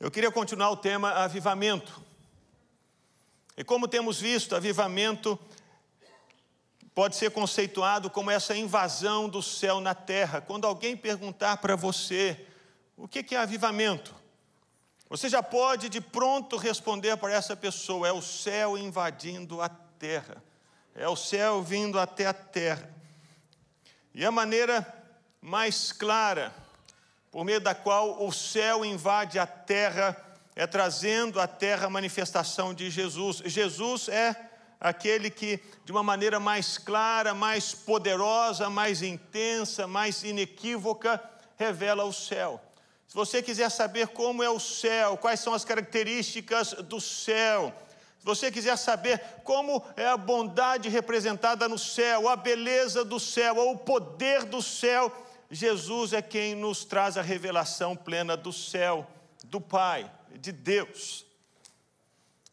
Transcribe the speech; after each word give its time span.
Eu 0.00 0.10
queria 0.10 0.32
continuar 0.32 0.70
o 0.70 0.78
tema 0.78 1.10
avivamento. 1.10 2.02
E 3.54 3.62
como 3.62 3.86
temos 3.86 4.18
visto, 4.18 4.56
avivamento 4.56 5.38
pode 6.94 7.16
ser 7.16 7.30
conceituado 7.30 8.08
como 8.08 8.30
essa 8.30 8.56
invasão 8.56 9.28
do 9.28 9.42
céu 9.42 9.78
na 9.78 9.94
terra. 9.94 10.40
Quando 10.40 10.66
alguém 10.66 10.96
perguntar 10.96 11.58
para 11.58 11.76
você 11.76 12.46
o 12.96 13.06
que 13.06 13.34
é 13.34 13.38
avivamento, 13.38 14.14
você 15.06 15.28
já 15.28 15.42
pode 15.42 15.90
de 15.90 16.00
pronto 16.00 16.56
responder 16.56 17.18
para 17.18 17.34
essa 17.34 17.54
pessoa: 17.54 18.08
é 18.08 18.12
o 18.12 18.22
céu 18.22 18.78
invadindo 18.78 19.60
a 19.60 19.68
terra, 19.68 20.42
é 20.94 21.06
o 21.06 21.14
céu 21.14 21.62
vindo 21.62 22.00
até 22.00 22.24
a 22.24 22.32
terra. 22.32 22.90
E 24.14 24.24
a 24.24 24.30
maneira 24.30 24.82
mais 25.42 25.92
clara 25.92 26.54
por 27.30 27.44
meio 27.44 27.60
da 27.60 27.74
qual 27.74 28.26
o 28.26 28.32
céu 28.32 28.84
invade 28.84 29.38
a 29.38 29.46
terra, 29.46 30.16
é 30.56 30.66
trazendo 30.66 31.40
à 31.40 31.46
terra 31.46 31.86
a 31.86 31.90
manifestação 31.90 32.74
de 32.74 32.90
Jesus. 32.90 33.40
Jesus 33.44 34.08
é 34.08 34.34
aquele 34.80 35.30
que, 35.30 35.60
de 35.84 35.92
uma 35.92 36.02
maneira 36.02 36.40
mais 36.40 36.76
clara, 36.76 37.32
mais 37.32 37.72
poderosa, 37.72 38.68
mais 38.68 39.00
intensa, 39.02 39.86
mais 39.86 40.24
inequívoca, 40.24 41.22
revela 41.56 42.04
o 42.04 42.12
céu. 42.12 42.60
Se 43.06 43.14
você 43.14 43.42
quiser 43.42 43.70
saber 43.70 44.08
como 44.08 44.42
é 44.42 44.50
o 44.50 44.60
céu, 44.60 45.16
quais 45.16 45.40
são 45.40 45.54
as 45.54 45.64
características 45.64 46.72
do 46.72 47.00
céu, 47.00 47.72
se 48.18 48.24
você 48.24 48.50
quiser 48.50 48.76
saber 48.76 49.18
como 49.44 49.82
é 49.96 50.06
a 50.06 50.16
bondade 50.16 50.88
representada 50.88 51.68
no 51.68 51.78
céu, 51.78 52.28
a 52.28 52.36
beleza 52.36 53.04
do 53.04 53.18
céu, 53.18 53.56
ou 53.56 53.72
o 53.72 53.78
poder 53.78 54.44
do 54.44 54.60
céu, 54.60 55.10
Jesus 55.50 56.12
é 56.12 56.22
quem 56.22 56.54
nos 56.54 56.84
traz 56.84 57.16
a 57.16 57.22
revelação 57.22 57.96
plena 57.96 58.36
do 58.36 58.52
céu, 58.52 59.10
do 59.44 59.60
Pai, 59.60 60.10
de 60.36 60.52
Deus. 60.52 61.26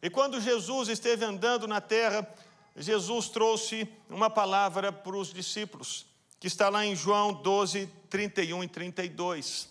E 0.02 0.10
quando 0.10 0.40
Jesus 0.40 0.88
esteve 0.88 1.24
andando 1.24 1.68
na 1.68 1.80
terra, 1.80 2.28
Jesus 2.76 3.28
trouxe 3.28 3.88
uma 4.08 4.28
palavra 4.28 4.92
para 4.92 5.16
os 5.16 5.32
discípulos, 5.32 6.06
que 6.40 6.48
está 6.48 6.68
lá 6.68 6.84
em 6.84 6.96
João 6.96 7.32
12, 7.32 7.88
31 8.10 8.64
e 8.64 8.68
32. 8.68 9.68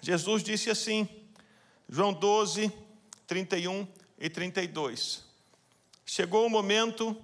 Jesus 0.00 0.42
disse 0.42 0.70
assim, 0.70 1.08
João 1.88 2.12
12, 2.12 2.72
31 3.26 3.86
e 4.18 4.28
32. 4.28 5.24
Chegou 6.04 6.46
o 6.46 6.50
momento 6.50 7.16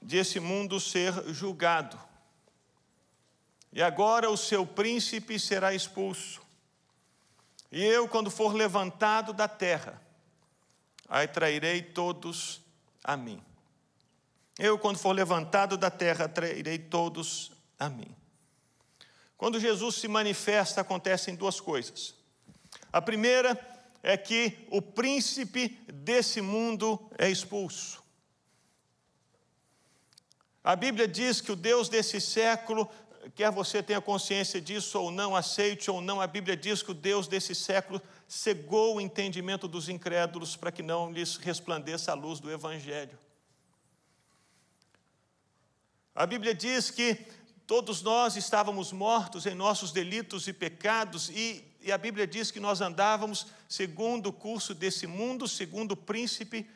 de 0.00 0.16
esse 0.16 0.40
mundo 0.40 0.80
ser 0.80 1.12
julgado. 1.34 2.07
E 3.78 3.82
agora 3.82 4.28
o 4.28 4.36
seu 4.36 4.66
príncipe 4.66 5.38
será 5.38 5.72
expulso. 5.72 6.42
E 7.70 7.80
eu, 7.80 8.08
quando 8.08 8.28
for 8.28 8.52
levantado 8.52 9.32
da 9.32 9.46
terra, 9.46 10.02
atrairei 11.08 11.80
todos 11.80 12.60
a 13.04 13.16
mim. 13.16 13.40
Eu, 14.58 14.80
quando 14.80 14.98
for 14.98 15.12
levantado 15.12 15.76
da 15.76 15.92
terra, 15.92 16.24
atrairei 16.24 16.76
todos 16.76 17.52
a 17.78 17.88
mim. 17.88 18.12
Quando 19.36 19.60
Jesus 19.60 19.94
se 19.94 20.08
manifesta, 20.08 20.80
acontecem 20.80 21.36
duas 21.36 21.60
coisas. 21.60 22.16
A 22.92 23.00
primeira 23.00 23.56
é 24.02 24.16
que 24.16 24.66
o 24.72 24.82
príncipe 24.82 25.68
desse 25.86 26.40
mundo 26.40 27.08
é 27.16 27.30
expulso. 27.30 28.02
A 30.64 30.74
Bíblia 30.74 31.06
diz 31.06 31.40
que 31.40 31.52
o 31.52 31.56
Deus 31.56 31.88
desse 31.88 32.20
século 32.20 32.90
quer 33.30 33.50
você 33.50 33.82
tenha 33.82 34.00
consciência 34.00 34.60
disso 34.60 34.98
ou 34.98 35.10
não, 35.10 35.34
aceite 35.34 35.90
ou 35.90 36.00
não, 36.00 36.20
a 36.20 36.26
Bíblia 36.26 36.56
diz 36.56 36.82
que 36.82 36.90
o 36.90 36.94
Deus 36.94 37.26
desse 37.26 37.54
século 37.54 38.00
cegou 38.26 38.96
o 38.96 39.00
entendimento 39.00 39.66
dos 39.66 39.88
incrédulos 39.88 40.56
para 40.56 40.72
que 40.72 40.82
não 40.82 41.10
lhes 41.10 41.36
resplandeça 41.36 42.12
a 42.12 42.14
luz 42.14 42.40
do 42.40 42.50
Evangelho. 42.50 43.18
A 46.14 46.26
Bíblia 46.26 46.54
diz 46.54 46.90
que 46.90 47.26
todos 47.66 48.02
nós 48.02 48.34
estávamos 48.34 48.92
mortos 48.92 49.46
em 49.46 49.54
nossos 49.54 49.92
delitos 49.92 50.48
e 50.48 50.52
pecados, 50.52 51.28
e, 51.28 51.64
e 51.80 51.92
a 51.92 51.98
Bíblia 51.98 52.26
diz 52.26 52.50
que 52.50 52.58
nós 52.58 52.80
andávamos 52.80 53.46
segundo 53.68 54.28
o 54.28 54.32
curso 54.32 54.74
desse 54.74 55.06
mundo, 55.06 55.46
segundo 55.46 55.92
o 55.92 55.96
príncipe 55.96 56.68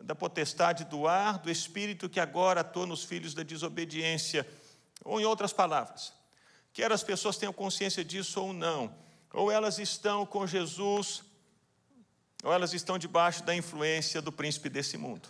da 0.00 0.14
potestade 0.14 0.84
do 0.84 1.06
ar, 1.06 1.38
do 1.38 1.50
espírito 1.50 2.08
que 2.08 2.18
agora 2.18 2.62
atua 2.62 2.86
nos 2.86 3.04
filhos 3.04 3.34
da 3.34 3.42
desobediência. 3.42 4.46
Ou, 5.04 5.20
em 5.20 5.24
outras 5.24 5.52
palavras, 5.52 6.12
quer 6.72 6.92
as 6.92 7.02
pessoas 7.02 7.36
tenham 7.36 7.52
consciência 7.52 8.04
disso 8.04 8.40
ou 8.40 8.52
não, 8.52 8.94
ou 9.32 9.50
elas 9.50 9.78
estão 9.78 10.26
com 10.26 10.46
Jesus, 10.46 11.22
ou 12.42 12.52
elas 12.52 12.72
estão 12.72 12.98
debaixo 12.98 13.42
da 13.42 13.54
influência 13.54 14.20
do 14.20 14.32
príncipe 14.32 14.68
desse 14.68 14.96
mundo. 14.96 15.28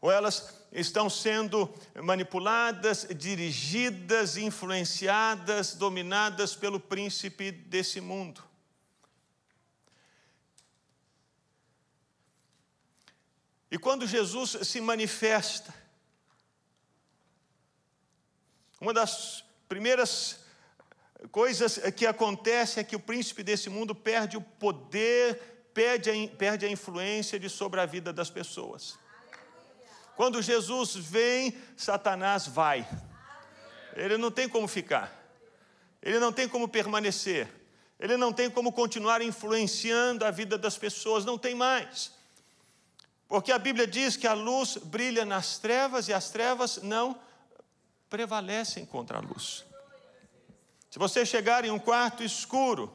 Ou 0.00 0.10
elas 0.10 0.54
estão 0.72 1.10
sendo 1.10 1.72
manipuladas, 2.02 3.06
dirigidas, 3.16 4.36
influenciadas, 4.36 5.74
dominadas 5.74 6.54
pelo 6.54 6.80
príncipe 6.80 7.50
desse 7.50 8.00
mundo. 8.00 8.42
E 13.70 13.78
quando 13.78 14.06
Jesus 14.06 14.56
se 14.62 14.80
manifesta, 14.80 15.72
uma 18.80 18.94
das 18.94 19.44
primeiras 19.68 20.40
coisas 21.30 21.78
que 21.94 22.06
acontece 22.06 22.80
é 22.80 22.84
que 22.84 22.96
o 22.96 23.00
príncipe 23.00 23.42
desse 23.42 23.68
mundo 23.68 23.94
perde 23.94 24.38
o 24.38 24.40
poder, 24.40 25.68
perde 25.74 26.10
a, 26.10 26.36
perde 26.36 26.64
a 26.64 26.70
influência 26.70 27.38
de 27.38 27.50
sobre 27.50 27.80
a 27.80 27.86
vida 27.86 28.12
das 28.12 28.30
pessoas. 28.30 28.98
Quando 30.16 30.40
Jesus 30.40 30.96
vem, 30.96 31.54
Satanás 31.76 32.46
vai. 32.46 32.88
Ele 33.94 34.16
não 34.16 34.30
tem 34.30 34.48
como 34.48 34.66
ficar. 34.66 35.12
Ele 36.02 36.18
não 36.18 36.32
tem 36.32 36.48
como 36.48 36.66
permanecer. 36.66 37.48
Ele 37.98 38.16
não 38.16 38.32
tem 38.32 38.48
como 38.48 38.72
continuar 38.72 39.20
influenciando 39.20 40.24
a 40.24 40.30
vida 40.30 40.56
das 40.56 40.78
pessoas, 40.78 41.24
não 41.24 41.36
tem 41.36 41.54
mais. 41.54 42.12
Porque 43.28 43.52
a 43.52 43.58
Bíblia 43.58 43.86
diz 43.86 44.16
que 44.16 44.26
a 44.26 44.32
luz 44.32 44.78
brilha 44.78 45.26
nas 45.26 45.58
trevas 45.58 46.08
e 46.08 46.14
as 46.14 46.30
trevas 46.30 46.78
não 46.82 47.20
prevalecem 48.10 48.84
contra 48.84 49.18
a 49.18 49.20
luz. 49.20 49.64
Se 50.90 50.98
você 50.98 51.24
chegar 51.24 51.64
em 51.64 51.70
um 51.70 51.78
quarto 51.78 52.24
escuro 52.24 52.92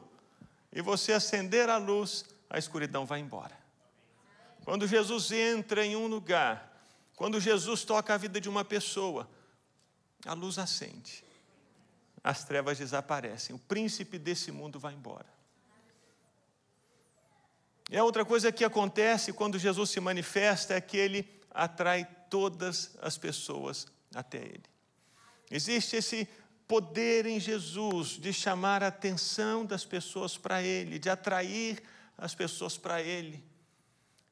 e 0.70 0.82
você 0.82 1.14
acender 1.14 1.70
a 1.70 1.78
luz, 1.78 2.26
a 2.50 2.58
escuridão 2.58 3.06
vai 3.06 3.20
embora. 3.20 3.56
Quando 4.64 4.86
Jesus 4.86 5.32
entra 5.32 5.84
em 5.84 5.96
um 5.96 6.06
lugar, 6.06 6.82
quando 7.16 7.40
Jesus 7.40 7.84
toca 7.84 8.12
a 8.12 8.18
vida 8.18 8.38
de 8.38 8.48
uma 8.48 8.64
pessoa, 8.64 9.28
a 10.26 10.34
luz 10.34 10.58
acende, 10.58 11.24
as 12.22 12.44
trevas 12.44 12.76
desaparecem, 12.76 13.56
o 13.56 13.58
príncipe 13.58 14.18
desse 14.18 14.52
mundo 14.52 14.78
vai 14.78 14.92
embora. 14.92 15.26
E 17.88 17.96
a 17.96 18.04
outra 18.04 18.24
coisa 18.24 18.52
que 18.52 18.64
acontece 18.64 19.32
quando 19.32 19.58
Jesus 19.58 19.90
se 19.90 20.00
manifesta 20.00 20.74
é 20.74 20.80
que 20.80 20.96
ele 20.96 21.40
atrai 21.50 22.04
todas 22.28 22.98
as 23.00 23.16
pessoas 23.16 23.86
até 24.14 24.38
ele. 24.38 24.75
Existe 25.50 25.96
esse 25.96 26.28
poder 26.66 27.26
em 27.26 27.38
Jesus 27.38 28.10
de 28.10 28.32
chamar 28.32 28.82
a 28.82 28.88
atenção 28.88 29.64
das 29.64 29.84
pessoas 29.84 30.36
para 30.36 30.62
Ele, 30.62 30.98
de 30.98 31.08
atrair 31.08 31.82
as 32.18 32.34
pessoas 32.34 32.76
para 32.76 33.00
Ele, 33.00 33.44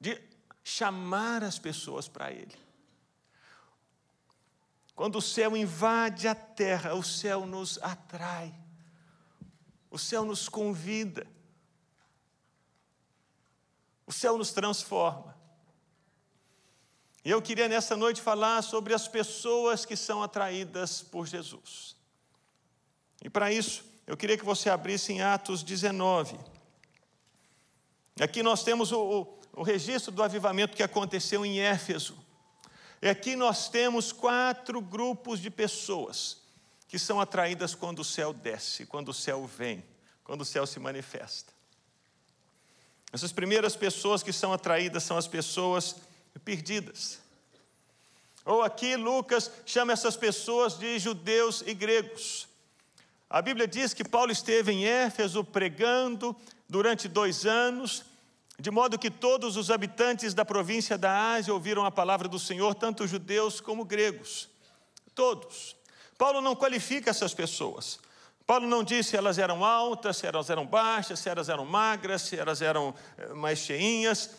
de 0.01 0.21
chamar 0.63 1.45
as 1.45 1.59
pessoas 1.59 2.09
para 2.09 2.33
Ele. 2.33 2.55
Quando 4.95 5.17
o 5.17 5.23
céu 5.23 5.57
invade 5.57 6.29
a 6.29 6.35
terra, 6.35 6.95
o 6.95 7.03
céu 7.03 7.47
nos 7.47 7.79
atrai, 7.83 8.55
o 9.91 9.99
céu 9.99 10.25
nos 10.25 10.49
convida, 10.49 11.27
o 14.07 14.13
céu 14.13 14.39
nos 14.39 14.53
transforma. 14.53 15.34
E 17.24 17.30
eu 17.30 17.41
queria 17.41 17.68
nessa 17.68 17.97
noite 17.97 18.21
falar 18.21 18.60
sobre 18.60 18.92
as 18.92 19.09
pessoas 19.09 19.86
que 19.86 19.97
são 19.97 20.22
atraídas 20.22 21.00
por 21.00 21.26
Jesus. 21.26 21.97
E 23.22 23.30
para 23.30 23.50
isso, 23.50 23.82
eu 24.06 24.16
queria 24.16 24.36
que 24.36 24.44
você 24.44 24.68
abrisse 24.68 25.12
em 25.12 25.22
Atos 25.22 25.62
19. 25.62 26.38
Aqui 28.21 28.42
nós 28.42 28.62
temos 28.62 28.92
o, 28.92 29.00
o, 29.00 29.60
o 29.60 29.62
registro 29.62 30.12
do 30.12 30.22
avivamento 30.22 30.76
que 30.76 30.82
aconteceu 30.82 31.47
em 31.47 31.60
Éfeso. 31.60 32.15
E 33.00 33.09
aqui 33.09 33.34
nós 33.34 33.71
temos 33.71 34.12
quatro 34.12 34.80
grupos 34.82 35.41
de 35.41 35.50
pessoas 35.50 36.42
que 36.86 36.98
são 36.98 37.18
atraídas 37.18 37.74
quando 37.74 38.00
o 38.00 38.04
céu 38.04 38.34
desce, 38.34 38.84
quando 38.84 39.09
o 39.09 39.15
céu 39.15 39.47
vem, 39.47 39.82
quando 40.22 40.42
o 40.42 40.44
céu 40.44 40.66
se 40.66 40.78
manifesta. 40.78 41.53
Essas 43.10 43.32
primeiras 43.32 43.74
pessoas 43.74 44.22
que 44.22 44.32
são 44.32 44.53
atraídas 44.53 45.04
são 45.04 45.16
as 45.16 45.26
pessoas 45.26 45.97
perdidas. 46.41 47.21
Ou 48.45 48.63
aqui 48.63 48.97
Lucas 48.97 49.51
chama 49.65 49.92
essas 49.92 50.16
pessoas 50.16 50.78
de 50.78 50.98
judeus 50.98 51.63
e 51.66 51.72
gregos. 51.72 52.47
A 53.28 53.41
Bíblia 53.41 53.66
diz 53.66 53.95
que 53.95 54.04
Paulo 54.04 54.31
esteve 54.31 54.72
em 54.72 54.84
Éfeso 54.84 55.42
pregando 55.42 56.36
durante 56.69 57.09
dois 57.09 57.47
anos, 57.47 58.04
de 58.59 58.71
modo 58.71 58.98
que 58.98 59.10
todos 59.10 59.57
os 59.57 59.71
habitantes 59.71 60.34
da 60.34 60.45
província 60.45 60.97
da 60.97 61.33
Ásia 61.33 61.53
ouviram 61.53 61.84
a 61.84 61.91
palavra 61.91 62.28
do 62.28 62.39
Senhor, 62.39 62.75
tanto 62.75 63.07
judeus 63.07 63.60
como 63.60 63.84
gregos. 63.84 64.48
Todos. 65.15 65.75
Paulo 66.16 66.41
não 66.41 66.54
qualifica 66.54 67.10
essas 67.10 67.34
pessoas. 67.34 67.98
Paulo 68.47 68.69
não 68.69 68.84
disse 68.84 69.10
se 69.10 69.16
elas 69.16 69.39
eram 69.39 69.65
altas, 69.65 70.19
se 70.19 70.27
elas 70.27 70.51
eram 70.51 70.66
baixas, 70.66 71.19
se 71.19 71.28
elas 71.28 71.48
eram 71.48 71.65
magras, 71.65 72.22
se 72.22 72.36
elas 72.36 72.60
eram 72.60 72.95
eh, 73.16 73.33
mais 73.33 73.59
cheinhas. 73.59 74.31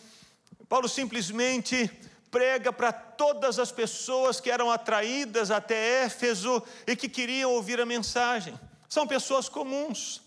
Paulo 0.68 0.88
simplesmente 0.88 1.90
prega 2.30 2.72
para 2.72 2.92
todas 2.92 3.58
as 3.58 3.70
pessoas 3.70 4.40
que 4.40 4.50
eram 4.50 4.70
atraídas 4.70 5.50
até 5.50 6.04
Éfeso 6.04 6.62
e 6.86 6.96
que 6.96 7.08
queriam 7.08 7.52
ouvir 7.52 7.80
a 7.80 7.86
mensagem. 7.86 8.58
São 8.88 9.06
pessoas 9.06 9.48
comuns. 9.48 10.22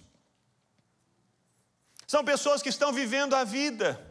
São 2.08 2.24
pessoas 2.24 2.62
que 2.62 2.70
estão 2.70 2.92
vivendo 2.92 3.36
a 3.36 3.44
vida. 3.44 4.04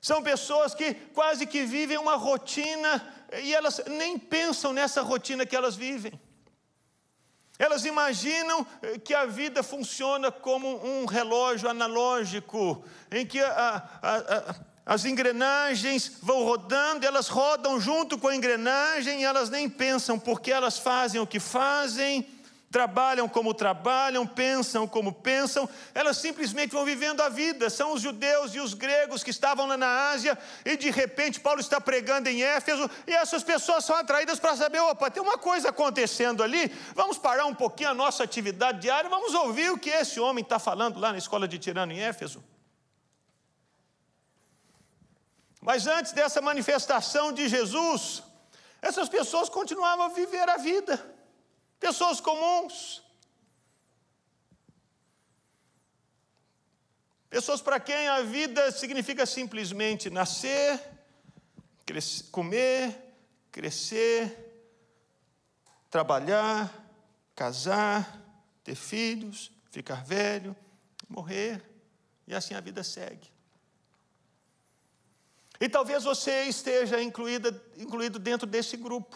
São 0.00 0.22
pessoas 0.22 0.74
que 0.74 0.94
quase 0.94 1.46
que 1.46 1.64
vivem 1.64 1.98
uma 1.98 2.16
rotina 2.16 3.06
e 3.42 3.54
elas 3.54 3.82
nem 3.86 4.18
pensam 4.18 4.72
nessa 4.72 5.02
rotina 5.02 5.44
que 5.44 5.54
elas 5.54 5.76
vivem. 5.76 6.18
Elas 7.58 7.84
imaginam 7.84 8.66
eh, 8.80 8.98
que 8.98 9.12
a 9.12 9.26
vida 9.26 9.62
funciona 9.62 10.32
como 10.32 10.82
um 10.82 11.04
relógio 11.04 11.68
analógico, 11.68 12.82
em 13.10 13.26
que 13.26 13.38
a, 13.38 14.00
a, 14.00 14.16
a, 14.16 14.54
as 14.90 15.04
engrenagens 15.04 16.14
vão 16.20 16.42
rodando, 16.42 17.06
elas 17.06 17.28
rodam 17.28 17.80
junto 17.80 18.18
com 18.18 18.26
a 18.26 18.34
engrenagem, 18.34 19.24
elas 19.24 19.48
nem 19.48 19.70
pensam 19.70 20.18
porque 20.18 20.50
elas 20.50 20.80
fazem 20.80 21.20
o 21.20 21.26
que 21.28 21.38
fazem 21.38 22.26
trabalham 22.72 23.28
como 23.28 23.52
trabalham, 23.52 24.26
pensam 24.26 24.86
como 24.86 25.12
pensam, 25.12 25.68
elas 25.92 26.18
simplesmente 26.18 26.70
vão 26.70 26.84
vivendo 26.84 27.20
a 27.20 27.28
vida. 27.28 27.68
São 27.68 27.92
os 27.92 28.00
judeus 28.00 28.54
e 28.54 28.60
os 28.60 28.74
gregos 28.74 29.24
que 29.24 29.30
estavam 29.30 29.66
lá 29.66 29.76
na 29.76 30.10
Ásia, 30.10 30.38
e 30.64 30.76
de 30.76 30.88
repente 30.90 31.40
Paulo 31.40 31.60
está 31.60 31.80
pregando 31.80 32.28
em 32.28 32.42
Éfeso, 32.42 32.88
e 33.06 33.12
essas 33.12 33.42
pessoas 33.42 33.84
são 33.84 33.96
atraídas 33.96 34.38
para 34.38 34.56
saber: 34.56 34.80
opa, 34.80 35.10
tem 35.10 35.22
uma 35.22 35.36
coisa 35.36 35.70
acontecendo 35.70 36.44
ali, 36.44 36.72
vamos 36.94 37.18
parar 37.18 37.46
um 37.46 37.54
pouquinho 37.54 37.90
a 37.90 37.94
nossa 37.94 38.22
atividade 38.22 38.80
diária, 38.80 39.10
vamos 39.10 39.34
ouvir 39.34 39.70
o 39.70 39.78
que 39.78 39.90
esse 39.90 40.20
homem 40.20 40.42
está 40.42 40.58
falando 40.58 40.98
lá 40.98 41.10
na 41.12 41.18
escola 41.18 41.48
de 41.48 41.58
Tirano 41.58 41.92
em 41.92 42.00
Éfeso. 42.00 42.42
Mas 45.60 45.86
antes 45.86 46.12
dessa 46.12 46.40
manifestação 46.40 47.32
de 47.32 47.48
Jesus, 47.48 48.22
essas 48.80 49.08
pessoas 49.08 49.48
continuavam 49.48 50.06
a 50.06 50.08
viver 50.08 50.48
a 50.48 50.56
vida 50.56 51.18
pessoas 51.80 52.20
comuns. 52.20 53.02
Pessoas 57.30 57.62
para 57.62 57.80
quem 57.80 58.08
a 58.08 58.22
vida 58.22 58.70
significa 58.70 59.24
simplesmente 59.24 60.10
nascer, 60.10 60.78
crescer, 61.86 62.24
comer, 62.30 63.14
crescer, 63.50 64.36
trabalhar, 65.88 66.72
casar, 67.34 68.20
ter 68.62 68.74
filhos, 68.74 69.50
ficar 69.70 70.04
velho, 70.04 70.54
morrer, 71.08 71.62
e 72.26 72.34
assim 72.34 72.54
a 72.54 72.60
vida 72.60 72.82
segue. 72.84 73.30
E 75.60 75.68
talvez 75.68 76.04
você 76.04 76.44
esteja 76.44 77.02
incluída, 77.02 77.54
incluído 77.76 78.18
dentro 78.18 78.46
desse 78.46 78.76
grupo. 78.76 79.14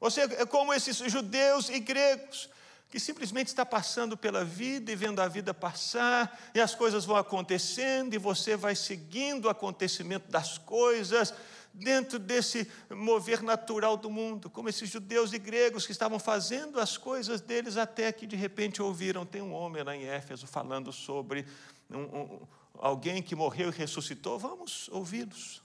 Você 0.00 0.20
é 0.20 0.46
como 0.46 0.72
esses 0.72 0.96
judeus 1.10 1.68
e 1.68 1.80
gregos 1.80 2.48
que 2.88 3.00
simplesmente 3.00 3.48
está 3.48 3.66
passando 3.66 4.16
pela 4.16 4.44
vida 4.44 4.92
e 4.92 4.94
vendo 4.94 5.20
a 5.20 5.26
vida 5.26 5.52
passar, 5.52 6.38
e 6.54 6.60
as 6.60 6.76
coisas 6.76 7.04
vão 7.04 7.16
acontecendo, 7.16 8.14
e 8.14 8.18
você 8.18 8.56
vai 8.56 8.76
seguindo 8.76 9.46
o 9.46 9.48
acontecimento 9.48 10.30
das 10.30 10.58
coisas 10.58 11.34
dentro 11.74 12.20
desse 12.20 12.70
mover 12.88 13.42
natural 13.42 13.96
do 13.96 14.08
mundo, 14.08 14.48
como 14.48 14.68
esses 14.68 14.88
judeus 14.88 15.32
e 15.32 15.38
gregos 15.40 15.84
que 15.84 15.90
estavam 15.90 16.20
fazendo 16.20 16.78
as 16.78 16.96
coisas 16.96 17.40
deles 17.40 17.76
até 17.76 18.12
que 18.12 18.28
de 18.28 18.36
repente 18.36 18.80
ouviram, 18.80 19.26
tem 19.26 19.42
um 19.42 19.52
homem 19.52 19.82
lá 19.82 19.96
em 19.96 20.04
Éfeso 20.04 20.46
falando 20.46 20.92
sobre 20.92 21.44
um, 21.90 21.98
um, 21.98 22.46
alguém 22.78 23.22
que 23.22 23.34
morreu 23.34 23.68
e 23.68 23.72
ressuscitou, 23.72 24.38
vamos 24.38 24.88
ouvi-los. 24.90 25.62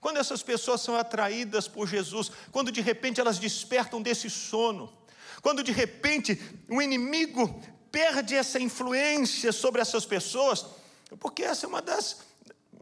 Quando 0.00 0.18
essas 0.18 0.42
pessoas 0.42 0.80
são 0.80 0.96
atraídas 0.96 1.66
por 1.66 1.88
Jesus, 1.88 2.30
quando 2.52 2.70
de 2.70 2.80
repente 2.80 3.20
elas 3.20 3.38
despertam 3.38 4.00
desse 4.00 4.30
sono, 4.30 4.92
quando 5.42 5.62
de 5.62 5.72
repente 5.72 6.40
o 6.68 6.80
inimigo 6.80 7.60
perde 7.90 8.34
essa 8.34 8.60
influência 8.60 9.52
sobre 9.52 9.80
essas 9.80 10.04
pessoas, 10.04 10.66
porque 11.18 11.42
essa 11.42 11.66
é 11.66 11.68
uma 11.68 11.82
das 11.82 12.20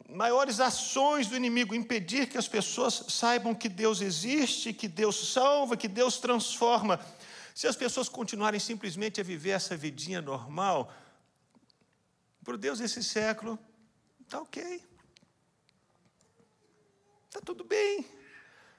maiores 0.09 0.61
ações 0.61 1.27
do 1.27 1.37
inimigo 1.37 1.75
impedir 1.75 2.29
que 2.29 2.39
as 2.39 2.49
pessoas 2.49 3.05
saibam 3.09 3.55
que 3.55 3.69
Deus 3.69 4.01
existe, 4.01 4.73
que 4.73 4.89
Deus 4.89 5.33
salva, 5.33 5.77
que 5.77 5.89
Deus 5.89 6.19
transforma. 6.19 7.01
Se 7.55 7.67
as 7.67 7.77
pessoas 7.77 8.09
continuarem 8.09 8.61
simplesmente 8.61 9.21
a 9.21 9.25
viver 9.25 9.51
essa 9.51 9.77
vidinha 9.77 10.21
normal, 10.21 10.93
para 12.47 12.57
Deus 12.57 12.79
esse 12.79 13.03
século, 13.03 13.59
está 14.23 14.41
ok. 14.41 14.81
Está 17.27 17.41
tudo 17.45 17.65
bem. 17.65 18.07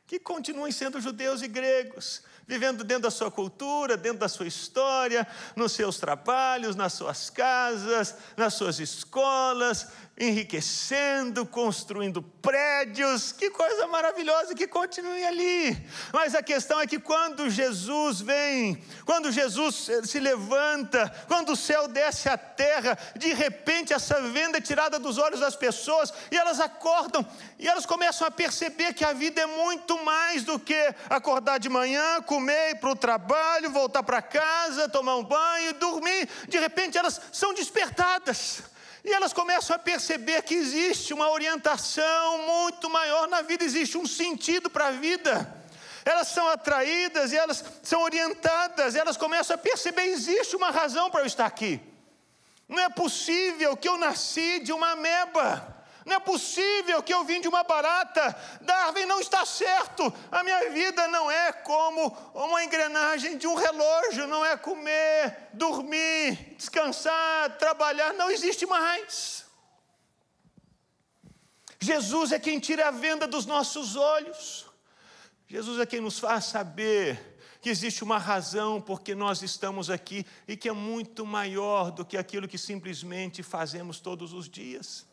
Que 0.07 0.17
continuem 0.17 0.71
sendo 0.71 1.01
judeus 1.01 1.41
e 1.41 1.49
gregos, 1.49 2.23
vivendo 2.47 2.85
dentro 2.85 3.03
da 3.03 3.11
sua 3.11 3.29
cultura, 3.29 3.97
dentro 3.97 4.19
da 4.19 4.29
sua 4.29 4.47
história, 4.47 5.27
nos 5.53 5.73
seus 5.73 5.97
trabalhos, 5.97 6.77
nas 6.77 6.93
suas 6.93 7.29
casas, 7.29 8.15
nas 8.37 8.53
suas 8.53 8.79
escolas, 8.79 9.89
enriquecendo, 10.19 11.45
construindo 11.45 12.23
prédios, 12.23 13.31
que 13.31 13.51
coisa 13.51 13.85
maravilhosa 13.87 14.55
que 14.55 14.65
continue 14.65 15.23
ali. 15.23 15.77
Mas 16.11 16.33
a 16.33 16.41
questão 16.41 16.79
é 16.79 16.87
que 16.87 16.97
quando 16.97 17.49
Jesus 17.49 18.21
vem, 18.21 18.83
quando 19.05 19.31
Jesus 19.31 19.89
se 20.05 20.19
levanta, 20.19 21.07
quando 21.27 21.51
o 21.51 21.55
céu 21.55 21.87
desce 21.87 22.27
à 22.27 22.37
terra, 22.37 22.97
de 23.15 23.31
repente 23.33 23.93
essa 23.93 24.19
venda 24.21 24.57
é 24.57 24.61
tirada 24.61 24.97
dos 24.97 25.19
olhos 25.19 25.39
das 25.39 25.55
pessoas 25.55 26.11
e 26.31 26.37
elas 26.37 26.59
acordam 26.59 27.23
e 27.59 27.67
elas 27.67 27.85
começam 27.85 28.27
a 28.27 28.31
perceber 28.31 28.93
que 28.93 29.05
a 29.05 29.13
vida 29.13 29.41
é 29.41 29.45
muito 29.45 30.03
mais 30.03 30.43
do 30.43 30.57
que 30.57 30.95
acordar 31.09 31.59
de 31.59 31.69
manhã, 31.69 32.21
comer, 32.23 32.71
ir 32.71 32.79
para 32.79 32.89
o 32.91 32.95
trabalho, 32.95 33.69
voltar 33.69 34.01
para 34.01 34.21
casa, 34.21 34.89
tomar 34.89 35.15
um 35.15 35.23
banho, 35.23 35.73
dormir. 35.75 36.27
De 36.47 36.57
repente 36.57 36.97
elas 36.97 37.21
são 37.31 37.53
despertadas 37.53 38.63
e 39.07 39.13
elas 39.13 39.31
começam 39.31 39.73
a 39.73 39.79
perceber 39.79 40.41
que 40.43 40.53
existe 40.53 41.13
uma 41.13 41.29
orientação 41.29 42.39
muito 42.39 42.89
maior 42.89 43.25
na 43.29 43.41
vida, 43.41 43.63
existe 43.63 43.97
um 43.97 44.05
sentido 44.05 44.69
para 44.69 44.87
a 44.87 44.91
vida. 44.91 45.55
Elas 46.03 46.27
são 46.27 46.45
atraídas 46.49 47.31
e 47.31 47.37
elas 47.37 47.63
são 47.81 48.01
orientadas, 48.01 48.95
elas 48.95 49.15
começam 49.15 49.55
a 49.55 49.57
perceber: 49.57 50.07
existe 50.07 50.57
uma 50.57 50.71
razão 50.71 51.09
para 51.09 51.21
eu 51.21 51.25
estar 51.25 51.45
aqui. 51.45 51.79
Não 52.67 52.79
é 52.79 52.89
possível 52.89 53.77
que 53.77 53.87
eu 53.87 53.97
nasci 53.97 54.59
de 54.59 54.73
uma 54.73 54.91
ameba. 54.91 55.76
Não 56.07 56.15
é 56.15 56.19
possível 56.21 57.03
que 57.03 57.13
eu 57.13 57.25
vim 57.25 57.41
de 57.41 57.49
uma 57.49 57.63
barata. 57.63 58.33
Darwin 58.61 59.05
não 59.05 59.19
está 59.19 59.45
certo. 59.45 60.01
A 60.31 60.41
minha 60.41 60.69
vida 60.71 61.05
não 61.09 61.29
é 61.29 61.51
como 61.51 62.07
uma 62.33 62.63
engrenagem 62.63 63.37
de 63.37 63.45
um 63.45 63.55
relógio. 63.55 64.25
Não 64.25 64.45
é 64.45 64.55
comer, 64.55 65.49
dormir, 65.51 66.55
descansar, 66.55 67.57
trabalhar. 67.57 68.13
Não 68.13 68.31
existe 68.31 68.65
mais. 68.65 69.43
Jesus 71.77 72.31
é 72.31 72.39
quem 72.39 72.57
tira 72.57 72.87
a 72.87 72.91
venda 72.91 73.27
dos 73.27 73.45
nossos 73.45 73.97
olhos. 73.97 74.65
Jesus 75.45 75.77
é 75.77 75.85
quem 75.85 75.99
nos 75.99 76.19
faz 76.19 76.45
saber 76.45 77.37
que 77.59 77.69
existe 77.69 78.01
uma 78.01 78.17
razão 78.17 78.79
porque 78.79 79.13
nós 79.13 79.41
estamos 79.41 79.89
aqui 79.89 80.25
e 80.47 80.55
que 80.55 80.69
é 80.69 80.71
muito 80.71 81.25
maior 81.25 81.91
do 81.91 82.05
que 82.05 82.15
aquilo 82.15 82.47
que 82.47 82.57
simplesmente 82.57 83.43
fazemos 83.43 83.99
todos 83.99 84.31
os 84.31 84.47
dias. 84.47 85.05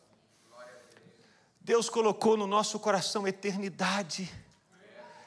Deus 1.65 1.89
colocou 1.89 2.37
no 2.37 2.45
nosso 2.45 2.79
coração 2.79 3.27
eternidade. 3.27 4.31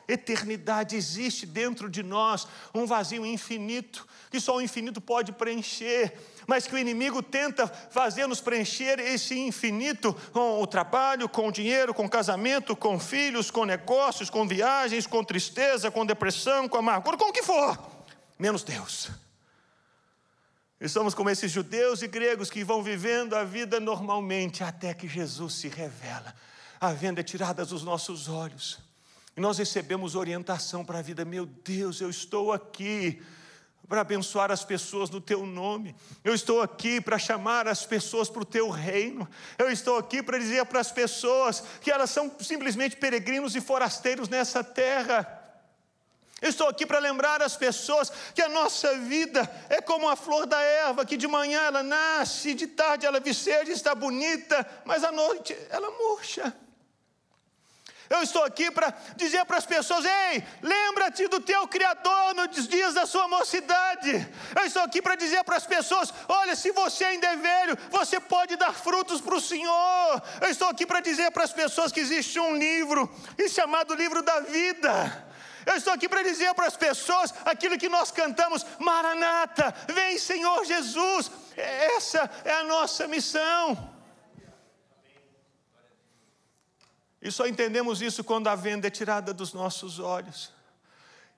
Eternidade 0.07 0.95
existe 0.95 1.45
dentro 1.45 1.91
de 1.91 2.01
nós, 2.01 2.47
um 2.73 2.87
vazio 2.87 3.27
infinito, 3.27 4.07
que 4.31 4.41
só 4.41 4.55
o 4.57 4.63
infinito 4.63 5.01
pode 5.01 5.33
preencher, 5.33 6.17
mas 6.47 6.65
que 6.65 6.77
o 6.77 6.79
inimigo 6.79 7.25
tenta 7.25 7.67
fazer-nos 7.67 8.41
preencher 8.41 9.01
esse 9.01 9.37
infinito 9.37 10.17
com 10.33 10.63
o 10.63 10.67
trabalho, 10.67 11.29
com 11.29 11.49
o 11.49 11.53
dinheiro, 11.53 11.93
com 11.93 12.05
o 12.05 12.09
casamento, 12.09 12.77
com 12.77 13.01
filhos, 13.01 13.51
com 13.51 13.65
negócios, 13.65 14.31
com 14.31 14.47
viagens, 14.47 15.09
com 15.09 15.25
tristeza, 15.25 15.91
com 15.91 16.07
depressão, 16.07 16.69
com 16.69 16.77
amargura, 16.77 17.19
com 17.19 17.31
o 17.31 17.33
que 17.33 17.43
for, 17.43 17.77
menos 18.39 18.63
Deus. 18.63 19.11
E 20.81 20.89
somos 20.89 21.13
como 21.13 21.29
esses 21.29 21.51
judeus 21.51 22.03
e 22.03 22.07
gregos 22.07 22.51
que 22.51 22.63
vão 22.63 22.83
vivendo 22.83 23.35
a 23.35 23.43
vida 23.43 23.81
normalmente 23.81 24.63
até 24.63 24.95
que 24.95 25.09
Jesus 25.09 25.55
se 25.55 25.69
revela. 25.69 26.35
A 26.81 26.93
venda 26.93 27.21
é 27.21 27.25
tirada 27.25 27.65
dos 27.65 27.83
nossos 27.83 28.29
olhos. 28.29 28.79
E 29.37 29.41
nós 29.41 29.59
recebemos 29.59 30.15
orientação 30.15 30.85
para 30.85 31.01
a 31.01 31.03
vida. 31.03 31.25
Meu 31.25 31.47
Deus, 31.47 32.01
eu 32.01 32.09
estou 32.09 32.53
aqui 32.53 33.21
para 33.89 34.03
abençoar 34.03 34.51
as 34.53 34.65
pessoas 34.65 35.09
no 35.11 35.21
teu 35.21 35.47
nome. 35.47 35.97
Eu 36.23 36.35
estou 36.35 36.61
aqui 36.61 37.01
para 37.01 37.19
chamar 37.19 37.67
as 37.67 37.87
pessoas 37.87 38.29
para 38.29 38.43
o 38.43 38.45
teu 38.45 38.69
reino. 38.69 39.29
Eu 39.57 39.71
estou 39.71 39.97
aqui 39.97 40.23
para 40.23 40.39
dizer 40.39 40.65
para 40.67 40.79
as 40.79 40.93
pessoas 40.93 41.65
que 41.81 41.91
elas 41.91 42.11
são 42.11 42.31
simplesmente 42.39 42.97
peregrinos 42.97 43.57
e 43.57 43.61
forasteiros 43.61 44.29
nessa 44.29 44.63
terra. 44.63 45.38
Eu 46.41 46.51
estou 46.51 46.69
aqui 46.69 46.87
para 46.87 47.01
lembrar 47.01 47.43
as 47.43 47.57
pessoas 47.57 48.13
que 48.33 48.41
a 48.41 48.49
nossa 48.49 48.97
vida 48.99 49.51
é 49.69 49.81
como 49.81 50.09
a 50.09 50.15
flor 50.15 50.47
da 50.47 50.61
erva, 50.61 51.05
que 51.05 51.17
de 51.17 51.27
manhã 51.27 51.63
ela 51.63 51.83
nasce, 51.83 52.55
de 52.55 52.69
tarde 52.69 53.07
ela 53.07 53.19
viceja, 53.19 53.73
está 53.73 53.93
bonita, 53.95 54.65
mas 54.85 55.03
à 55.03 55.11
noite 55.11 55.57
ela 55.69 55.91
murcha. 55.91 56.55
Eu 58.09 58.23
estou 58.23 58.43
aqui 58.43 58.71
para 58.71 58.95
dizer 59.17 59.45
para 59.45 59.59
as 59.59 59.67
pessoas: 59.67 60.05
ei, 60.05 60.43
lembra-te 60.63 61.27
do 61.29 61.41
teu 61.41 61.69
Criador 61.69 62.35
nos 62.35 62.67
dias 62.67 62.95
da 62.95 63.05
sua 63.05 63.29
mocidade. 63.29 64.27
Eu 64.57 64.65
estou 64.65 64.83
aqui 64.83 65.03
para 65.03 65.15
dizer 65.15 65.45
para 65.45 65.57
as 65.57 65.67
pessoas: 65.67 66.15
olha, 66.27 66.57
se 66.57 66.71
você 66.71 67.05
ainda 67.05 67.27
é 67.27 67.37
velho, 67.37 67.77
você 67.91 68.19
pode 68.19 68.57
dar 68.57 68.73
frutos 68.73 69.21
para 69.21 69.35
o 69.35 69.41
Senhor. 69.41 70.23
Eu 70.41 70.49
estou 70.49 70.69
aqui 70.69 70.87
para 70.87 71.01
dizer 71.01 71.31
para 71.33 71.45
as 71.45 71.53
pessoas 71.53 71.93
que 71.93 72.01
existe 72.01 72.41
um 72.41 72.57
livro, 72.57 73.13
chamado 73.51 73.95
Livro 73.95 74.23
da 74.23 74.41
Vida. 74.41 75.28
Eu 75.69 75.77
estou 75.77 75.93
aqui 75.93 76.09
para 76.09 76.23
dizer 76.23 76.55
para 76.55 76.67
as 76.67 76.77
pessoas 76.77 77.35
aquilo 77.45 77.77
que 77.77 77.91
nós 77.91 78.11
cantamos: 78.11 78.65
Maranata, 78.79 79.75
vem 79.93 80.19
Senhor 80.19 80.65
Jesus. 80.65 81.31
Essa 81.57 82.31
é 82.43 82.53
a 82.53 82.65
nossa 82.65 83.07
missão. 83.07 83.95
E 87.21 87.31
só 87.31 87.47
entendemos 87.47 88.01
isso 88.01 88.25
quando 88.25 88.49
a 88.49 88.55
venda 88.55 88.87
é 88.87 88.91
tirada 88.91 89.35
dos 89.35 89.53
nossos 89.53 89.99
olhos. 89.99 90.51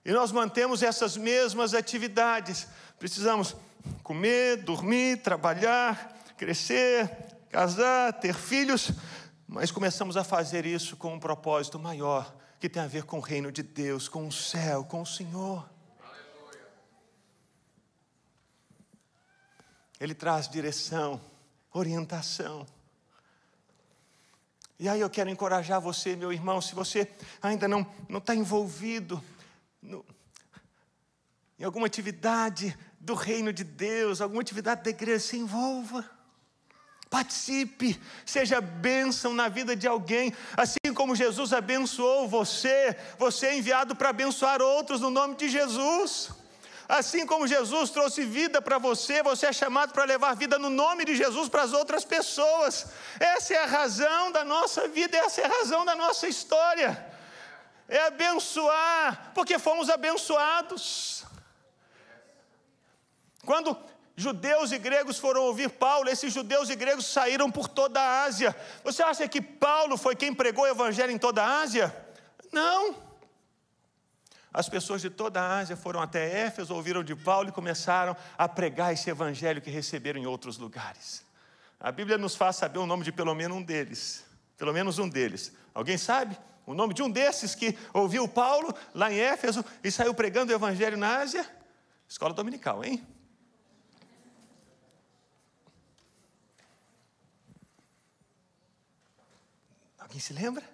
E 0.04 0.12
nós 0.12 0.30
mantemos 0.30 0.80
essas 0.80 1.16
mesmas 1.16 1.74
atividades. 1.74 2.68
Precisamos 3.00 3.56
comer, 4.04 4.58
dormir, 4.58 5.22
trabalhar, 5.22 6.14
crescer, 6.36 7.10
casar, 7.48 8.12
ter 8.12 8.34
filhos, 8.34 8.92
mas 9.48 9.72
começamos 9.72 10.16
a 10.16 10.22
fazer 10.22 10.64
isso 10.64 10.96
com 10.96 11.14
um 11.14 11.18
propósito 11.18 11.80
maior, 11.80 12.32
que 12.60 12.68
tem 12.68 12.82
a 12.82 12.86
ver 12.86 13.04
com 13.04 13.16
o 13.16 13.22
reino 13.22 13.50
de 13.50 13.62
Deus, 13.62 14.06
com 14.06 14.28
o 14.28 14.30
céu, 14.30 14.84
com 14.84 15.00
o 15.00 15.06
Senhor. 15.06 15.66
Ele 19.98 20.14
traz 20.14 20.46
direção, 20.46 21.18
orientação. 21.72 22.66
E 24.78 24.90
aí 24.90 25.00
eu 25.00 25.08
quero 25.08 25.30
encorajar 25.30 25.80
você, 25.80 26.14
meu 26.14 26.30
irmão, 26.32 26.60
se 26.60 26.74
você 26.74 27.10
ainda 27.40 27.66
não 27.66 27.86
está 28.10 28.34
envolvido 28.34 29.22
no, 29.80 30.04
em 31.58 31.64
alguma 31.64 31.86
atividade 31.86 32.76
do 32.98 33.14
reino 33.14 33.54
de 33.54 33.64
Deus, 33.64 34.20
alguma 34.20 34.42
atividade 34.42 34.82
da 34.82 34.90
igreja, 34.90 35.20
se 35.20 35.36
envolva. 35.38 36.08
Participe, 37.08 38.00
seja 38.24 38.60
bênção 38.60 39.34
na 39.34 39.48
vida 39.48 39.74
de 39.74 39.86
alguém, 39.86 40.32
assim 40.56 40.79
como 41.00 41.16
Jesus 41.16 41.54
abençoou 41.54 42.28
você, 42.28 42.94
você 43.16 43.46
é 43.46 43.56
enviado 43.56 43.96
para 43.96 44.10
abençoar 44.10 44.60
outros 44.60 45.00
no 45.00 45.08
nome 45.08 45.34
de 45.34 45.48
Jesus. 45.48 46.28
Assim 46.86 47.24
como 47.24 47.46
Jesus 47.46 47.88
trouxe 47.88 48.22
vida 48.22 48.60
para 48.60 48.76
você, 48.76 49.22
você 49.22 49.46
é 49.46 49.52
chamado 49.60 49.94
para 49.94 50.04
levar 50.04 50.36
vida 50.36 50.58
no 50.58 50.68
nome 50.68 51.06
de 51.06 51.16
Jesus 51.16 51.48
para 51.48 51.62
as 51.62 51.72
outras 51.72 52.04
pessoas. 52.04 52.88
Essa 53.18 53.54
é 53.54 53.62
a 53.64 53.64
razão 53.64 54.30
da 54.30 54.44
nossa 54.44 54.88
vida, 54.88 55.16
essa 55.16 55.40
é 55.40 55.46
a 55.46 55.48
razão 55.48 55.86
da 55.86 55.94
nossa 55.96 56.28
história. 56.28 56.90
É 57.88 58.02
abençoar, 58.08 59.32
porque 59.34 59.58
fomos 59.58 59.88
abençoados. 59.88 61.24
Quando 63.46 63.74
judeus 64.20 64.70
e 64.70 64.78
gregos 64.78 65.18
foram 65.18 65.42
ouvir 65.42 65.70
Paulo, 65.70 66.08
esses 66.08 66.32
judeus 66.32 66.68
e 66.68 66.76
gregos 66.76 67.06
saíram 67.06 67.50
por 67.50 67.66
toda 67.66 68.00
a 68.00 68.22
Ásia. 68.24 68.54
Você 68.84 69.02
acha 69.02 69.26
que 69.26 69.40
Paulo 69.40 69.96
foi 69.96 70.14
quem 70.14 70.34
pregou 70.34 70.64
o 70.64 70.68
evangelho 70.68 71.10
em 71.10 71.18
toda 71.18 71.42
a 71.42 71.60
Ásia? 71.60 71.94
Não. 72.52 72.94
As 74.52 74.68
pessoas 74.68 75.00
de 75.00 75.08
toda 75.08 75.40
a 75.40 75.58
Ásia 75.58 75.76
foram 75.76 76.00
até 76.00 76.46
Éfeso, 76.46 76.74
ouviram 76.74 77.02
de 77.02 77.14
Paulo 77.14 77.48
e 77.48 77.52
começaram 77.52 78.16
a 78.36 78.48
pregar 78.48 78.92
esse 78.92 79.08
evangelho 79.08 79.62
que 79.62 79.70
receberam 79.70 80.20
em 80.20 80.26
outros 80.26 80.58
lugares. 80.58 81.24
A 81.78 81.90
Bíblia 81.90 82.18
nos 82.18 82.36
faz 82.36 82.56
saber 82.56 82.78
o 82.78 82.86
nome 82.86 83.04
de 83.04 83.12
pelo 83.12 83.34
menos 83.34 83.56
um 83.56 83.62
deles. 83.62 84.24
Pelo 84.58 84.72
menos 84.72 84.98
um 84.98 85.08
deles. 85.08 85.52
Alguém 85.72 85.96
sabe? 85.96 86.36
O 86.66 86.74
nome 86.74 86.92
de 86.92 87.02
um 87.02 87.08
desses 87.08 87.54
que 87.54 87.78
ouviu 87.94 88.28
Paulo 88.28 88.74
lá 88.94 89.10
em 89.10 89.18
Éfeso 89.18 89.64
e 89.82 89.90
saiu 89.90 90.12
pregando 90.12 90.52
o 90.52 90.54
evangelho 90.54 90.98
na 90.98 91.16
Ásia? 91.16 91.48
Escola 92.06 92.34
dominical, 92.34 92.84
hein? 92.84 93.02
Alguém 100.10 100.20
se 100.20 100.32
lembra? 100.32 100.68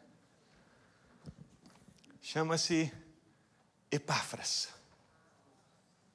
Chama-se 2.22 2.90
Epáfras. 3.90 4.70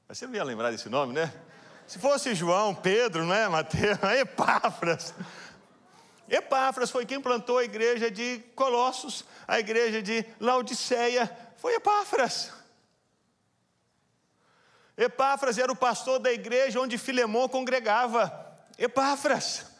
Você 0.07 0.25
ia 0.25 0.43
lembrar 0.43 0.71
desse 0.71 0.89
nome, 0.89 1.13
né? 1.13 1.31
Se 1.85 1.99
fosse 1.99 2.33
João, 2.33 2.73
Pedro, 2.73 3.23
não 3.23 3.35
é? 3.35 3.47
Mateus, 3.47 3.99
Epáfras. 4.19 5.13
Epáfras 6.27 6.89
foi 6.89 7.05
quem 7.05 7.21
plantou 7.21 7.59
a 7.59 7.63
igreja 7.63 8.09
de 8.09 8.39
Colossos, 8.55 9.23
a 9.47 9.59
igreja 9.59 10.01
de 10.01 10.25
Laodiceia, 10.39 11.29
foi 11.57 11.75
Epáfras. 11.75 12.51
Epáfras 14.97 15.59
era 15.59 15.71
o 15.71 15.75
pastor 15.75 16.17
da 16.17 16.33
igreja 16.33 16.81
onde 16.81 16.97
Filemão 16.97 17.47
congregava. 17.47 18.65
Epáfras. 18.79 19.70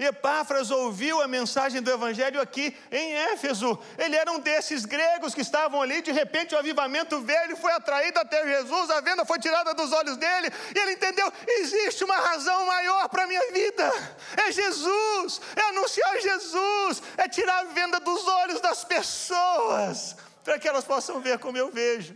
Epáfras 0.00 0.70
ouviu 0.70 1.20
a 1.20 1.28
mensagem 1.28 1.82
do 1.82 1.90
Evangelho 1.90 2.40
aqui 2.40 2.74
em 2.90 3.12
Éfeso. 3.32 3.78
Ele 3.98 4.16
era 4.16 4.32
um 4.32 4.38
desses 4.38 4.86
gregos 4.86 5.34
que 5.34 5.42
estavam 5.42 5.82
ali. 5.82 6.00
De 6.00 6.10
repente, 6.10 6.54
o 6.54 6.58
avivamento 6.58 7.20
veio, 7.20 7.42
ele 7.42 7.56
foi 7.56 7.70
atraído 7.72 8.18
até 8.18 8.42
Jesus. 8.46 8.88
A 8.88 9.02
venda 9.02 9.26
foi 9.26 9.38
tirada 9.38 9.74
dos 9.74 9.92
olhos 9.92 10.16
dele. 10.16 10.48
E 10.74 10.78
ele 10.78 10.92
entendeu: 10.92 11.30
existe 11.46 12.02
uma 12.02 12.16
razão 12.16 12.64
maior 12.64 13.10
para 13.10 13.24
a 13.24 13.26
minha 13.26 13.52
vida. 13.52 13.92
É 14.38 14.50
Jesus, 14.50 15.40
é 15.54 15.60
anunciar 15.68 16.18
Jesus, 16.18 17.02
é 17.18 17.28
tirar 17.28 17.58
a 17.58 17.64
venda 17.64 18.00
dos 18.00 18.26
olhos 18.26 18.60
das 18.62 18.82
pessoas, 18.82 20.16
para 20.42 20.58
que 20.58 20.66
elas 20.66 20.84
possam 20.84 21.20
ver 21.20 21.38
como 21.38 21.58
eu 21.58 21.70
vejo. 21.70 22.14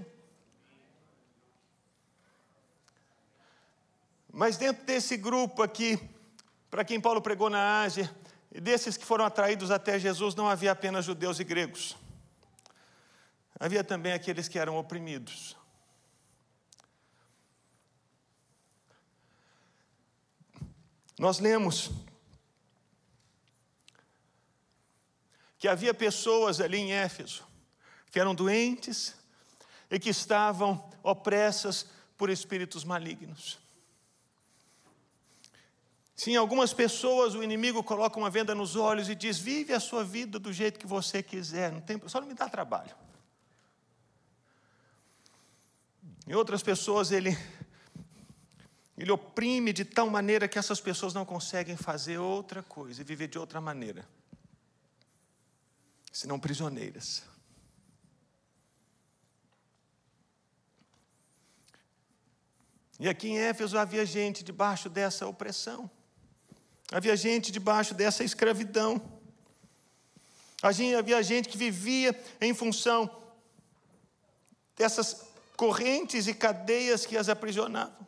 Mas 4.33 4.57
dentro 4.57 4.83
desse 4.85 5.19
grupo 5.19 5.63
aqui, 5.63 6.14
para 6.75 6.85
quem 6.85 7.01
Paulo 7.01 7.23
pregou 7.23 7.49
na 7.49 7.85
Ásia, 7.85 8.13
desses 8.51 8.97
que 8.97 9.05
foram 9.05 9.25
atraídos 9.25 9.71
até 9.71 9.97
Jesus, 9.97 10.35
não 10.35 10.49
havia 10.49 10.73
apenas 10.73 11.05
judeus 11.05 11.39
e 11.39 11.45
gregos, 11.45 11.97
havia 13.61 13.85
também 13.85 14.13
aqueles 14.13 14.49
que 14.49 14.59
eram 14.59 14.77
oprimidos. 14.77 15.57
Nós 21.17 21.39
lemos 21.39 21.93
que 25.57 25.69
havia 25.69 25.95
pessoas 25.95 26.61
ali 26.61 26.79
em 26.79 26.93
Éfeso 26.93 27.47
que 28.11 28.19
eram 28.19 28.35
doentes 28.35 29.15
e 29.89 30.01
que 30.01 30.11
estavam 30.11 30.91
opressas 31.05 31.87
por 32.19 32.31
espíritos 32.31 32.83
malignos. 32.83 33.63
Sim, 36.17 36.37
algumas 36.37 36.73
pessoas 36.73 37.35
o 37.35 37.43
inimigo 37.43 37.83
coloca 37.83 38.19
uma 38.19 38.31
venda 38.31 38.55
nos 38.55 38.77
olhos 38.77 39.09
e 39.09 39.15
diz: 39.15 39.39
vive 39.39 39.73
a 39.73 39.81
sua 39.81 40.05
vida 40.05 40.39
do 40.39 40.53
jeito 40.53 40.79
que 40.79 40.87
você 40.87 41.23
quiser, 41.23 41.73
não 41.73 41.81
tem, 41.81 42.01
só 42.07 42.21
não 42.21 42.29
me 42.29 42.35
dá 42.35 42.49
trabalho. 42.49 42.95
Em 46.27 46.35
outras 46.35 46.63
pessoas 46.63 47.11
ele 47.11 47.37
ele 48.97 49.11
oprime 49.11 49.73
de 49.73 49.85
tal 49.85 50.09
maneira 50.09 50.47
que 50.47 50.59
essas 50.59 50.81
pessoas 50.81 51.13
não 51.13 51.25
conseguem 51.25 51.77
fazer 51.77 52.19
outra 52.19 52.63
coisa 52.63 53.01
e 53.01 53.05
viver 53.05 53.27
de 53.27 53.39
outra 53.39 53.61
maneira, 53.61 54.09
senão 56.13 56.39
prisioneiras. 56.39 57.25
E 63.01 63.09
aqui 63.09 63.29
em 63.29 63.39
Éfeso 63.39 63.77
havia 63.77 64.07
gente 64.07 64.45
debaixo 64.45 64.89
dessa 64.89 65.27
opressão. 65.27 65.91
Havia 66.93 67.17
gente 67.17 67.51
debaixo 67.51 67.95
dessa 67.95 68.23
escravidão. 68.23 69.01
Havia 70.63 71.23
gente 71.23 71.49
que 71.49 71.59
vivia 71.59 72.19
em 72.41 72.55
função 72.55 73.11
dessas 74.77 75.27
correntes 75.57 76.27
e 76.27 76.35
cadeias 76.35 77.07
que 77.07 77.17
as 77.17 77.29
aprisionavam. 77.29 78.05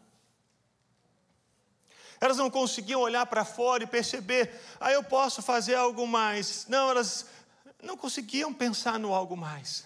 Elas 2.20 2.38
não 2.38 2.50
conseguiam 2.50 3.00
olhar 3.00 3.26
para 3.26 3.44
fora 3.44 3.84
e 3.84 3.86
perceber, 3.86 4.58
ah, 4.80 4.90
eu 4.90 5.02
posso 5.04 5.42
fazer 5.42 5.74
algo 5.74 6.06
mais. 6.06 6.66
Não, 6.66 6.90
elas 6.90 7.26
não 7.82 7.96
conseguiam 7.96 8.52
pensar 8.52 8.98
no 8.98 9.14
algo 9.14 9.36
mais. 9.36 9.84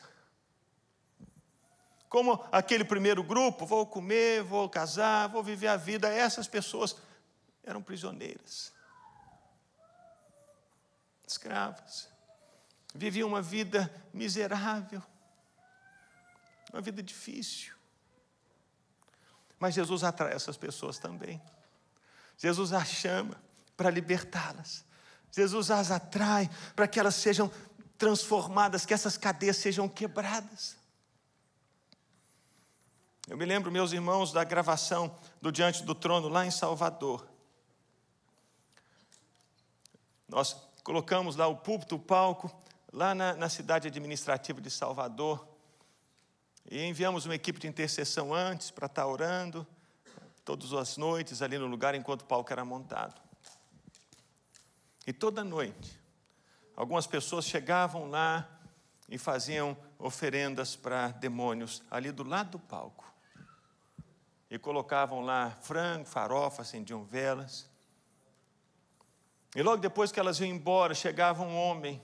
Como 2.08 2.44
aquele 2.50 2.84
primeiro 2.84 3.22
grupo, 3.22 3.66
vou 3.66 3.86
comer, 3.86 4.42
vou 4.42 4.68
casar, 4.68 5.28
vou 5.28 5.42
viver 5.42 5.68
a 5.68 5.76
vida, 5.76 6.08
essas 6.08 6.48
pessoas 6.48 6.96
eram 7.62 7.82
prisioneiras, 7.82 8.72
escravas, 11.30 12.08
viviam 12.94 13.28
uma 13.28 13.42
vida 13.42 13.92
miserável, 14.12 15.02
uma 16.72 16.80
vida 16.80 17.02
difícil. 17.02 17.74
Mas 19.58 19.74
Jesus 19.74 20.02
atrai 20.02 20.32
essas 20.32 20.56
pessoas 20.56 20.98
também. 20.98 21.40
Jesus 22.38 22.72
as 22.72 22.88
chama 22.88 23.40
para 23.76 23.90
libertá-las. 23.90 24.84
Jesus 25.30 25.70
as 25.70 25.90
atrai 25.90 26.50
para 26.74 26.88
que 26.88 26.98
elas 26.98 27.14
sejam 27.14 27.50
transformadas, 27.98 28.86
que 28.86 28.94
essas 28.94 29.16
cadeias 29.16 29.58
sejam 29.58 29.88
quebradas. 29.88 30.76
Eu 33.28 33.36
me 33.36 33.44
lembro, 33.44 33.70
meus 33.70 33.92
irmãos, 33.92 34.32
da 34.32 34.42
gravação 34.42 35.16
do 35.40 35.52
Diante 35.52 35.84
do 35.84 35.94
Trono 35.94 36.28
lá 36.28 36.44
em 36.44 36.50
Salvador. 36.50 37.28
Nós 40.26 40.56
colocamos 40.82 41.36
lá 41.36 41.46
o 41.46 41.56
púlpito, 41.56 41.96
o 41.96 41.98
palco, 41.98 42.50
lá 42.92 43.14
na, 43.14 43.34
na 43.34 43.48
cidade 43.48 43.88
administrativa 43.88 44.60
de 44.60 44.70
Salvador. 44.70 45.46
E 46.70 46.84
enviamos 46.84 47.24
uma 47.24 47.34
equipe 47.34 47.58
de 47.58 47.68
intercessão 47.68 48.34
antes 48.34 48.70
para 48.70 48.86
estar 48.86 49.06
orando, 49.06 49.66
todas 50.44 50.72
as 50.72 50.96
noites 50.96 51.42
ali 51.42 51.58
no 51.58 51.66
lugar 51.66 51.94
enquanto 51.94 52.22
o 52.22 52.26
palco 52.26 52.52
era 52.52 52.64
montado. 52.64 53.20
E 55.06 55.12
toda 55.12 55.42
noite, 55.42 55.98
algumas 56.76 57.06
pessoas 57.06 57.44
chegavam 57.44 58.08
lá 58.10 58.48
e 59.08 59.18
faziam 59.18 59.76
oferendas 59.98 60.76
para 60.76 61.08
demônios 61.08 61.82
ali 61.90 62.12
do 62.12 62.22
lado 62.22 62.52
do 62.52 62.58
palco. 62.58 63.12
E 64.50 64.58
colocavam 64.58 65.20
lá 65.20 65.50
frango, 65.62 66.06
farofa, 66.06 66.62
acendiam 66.62 67.04
velas. 67.04 67.69
E 69.54 69.62
logo 69.62 69.78
depois 69.78 70.12
que 70.12 70.20
elas 70.20 70.38
iam 70.38 70.48
embora, 70.48 70.94
chegava 70.94 71.42
um 71.42 71.56
homem, 71.56 72.00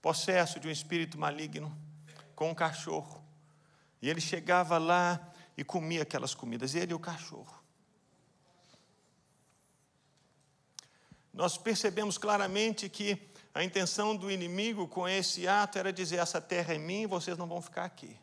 possesso 0.00 0.58
de 0.58 0.66
um 0.66 0.70
espírito 0.70 1.18
maligno, 1.18 1.76
com 2.34 2.50
um 2.50 2.54
cachorro. 2.54 3.22
E 4.00 4.08
ele 4.08 4.20
chegava 4.20 4.78
lá 4.78 5.32
e 5.56 5.62
comia 5.62 6.02
aquelas 6.02 6.34
comidas, 6.34 6.74
ele 6.74 6.92
e 6.92 6.94
o 6.94 6.98
cachorro. 6.98 7.62
Nós 11.32 11.56
percebemos 11.56 12.18
claramente 12.18 12.88
que 12.88 13.30
a 13.54 13.62
intenção 13.62 14.16
do 14.16 14.30
inimigo 14.30 14.88
com 14.88 15.08
esse 15.08 15.46
ato 15.46 15.78
era 15.78 15.92
dizer: 15.92 16.16
essa 16.16 16.40
terra 16.40 16.74
é 16.74 16.78
minha 16.78 17.04
e 17.04 17.06
vocês 17.06 17.38
não 17.38 17.46
vão 17.46 17.62
ficar 17.62 17.84
aqui. 17.84 18.18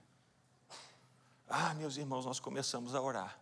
Ah, 1.48 1.74
meus 1.74 1.98
irmãos, 1.98 2.26
nós 2.26 2.40
começamos 2.40 2.94
a 2.94 3.02
orar. 3.02 3.40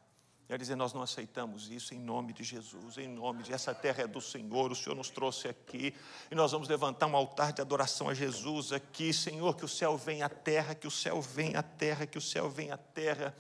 Quer 0.47 0.57
dizer, 0.57 0.77
nós 0.77 0.93
não 0.93 1.01
aceitamos 1.01 1.69
isso 1.69 1.93
em 1.93 1.99
nome 1.99 2.31
de 2.31 2.41
Jesus, 2.41 2.97
em 2.97 3.07
nome 3.07 3.43
de 3.43 3.51
essa 3.51 3.75
terra 3.75 4.03
é 4.03 4.07
do 4.07 4.21
Senhor, 4.21 4.71
o 4.71 4.75
Senhor 4.75 4.95
nos 4.95 5.09
trouxe 5.09 5.49
aqui, 5.49 5.93
e 6.31 6.35
nós 6.35 6.53
vamos 6.53 6.69
levantar 6.69 7.05
um 7.05 7.17
altar 7.17 7.51
de 7.51 7.59
adoração 7.59 8.07
a 8.07 8.13
Jesus 8.13 8.71
aqui, 8.71 9.11
Senhor, 9.11 9.57
que 9.57 9.65
o 9.65 9.67
céu 9.67 9.97
venha 9.97 10.25
à 10.25 10.29
terra, 10.29 10.73
que 10.73 10.87
o 10.87 10.91
céu 10.91 11.21
venha 11.21 11.59
à 11.59 11.63
terra, 11.63 12.07
que 12.07 12.17
o 12.17 12.21
céu 12.21 12.49
venha 12.49 12.75
à 12.75 12.77
terra. 12.77 13.35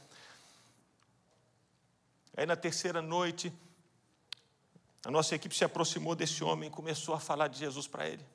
Aí 2.35 2.45
na 2.45 2.57
terceira 2.57 3.01
noite, 3.01 3.53
a 5.05 5.09
nossa 5.09 5.33
equipe 5.33 5.55
se 5.55 5.63
aproximou 5.63 6.13
desse 6.13 6.43
homem 6.43 6.67
e 6.67 6.71
começou 6.71 7.15
a 7.15 7.21
falar 7.21 7.47
de 7.47 7.57
Jesus 7.57 7.87
para 7.87 8.05
ele. 8.05 8.25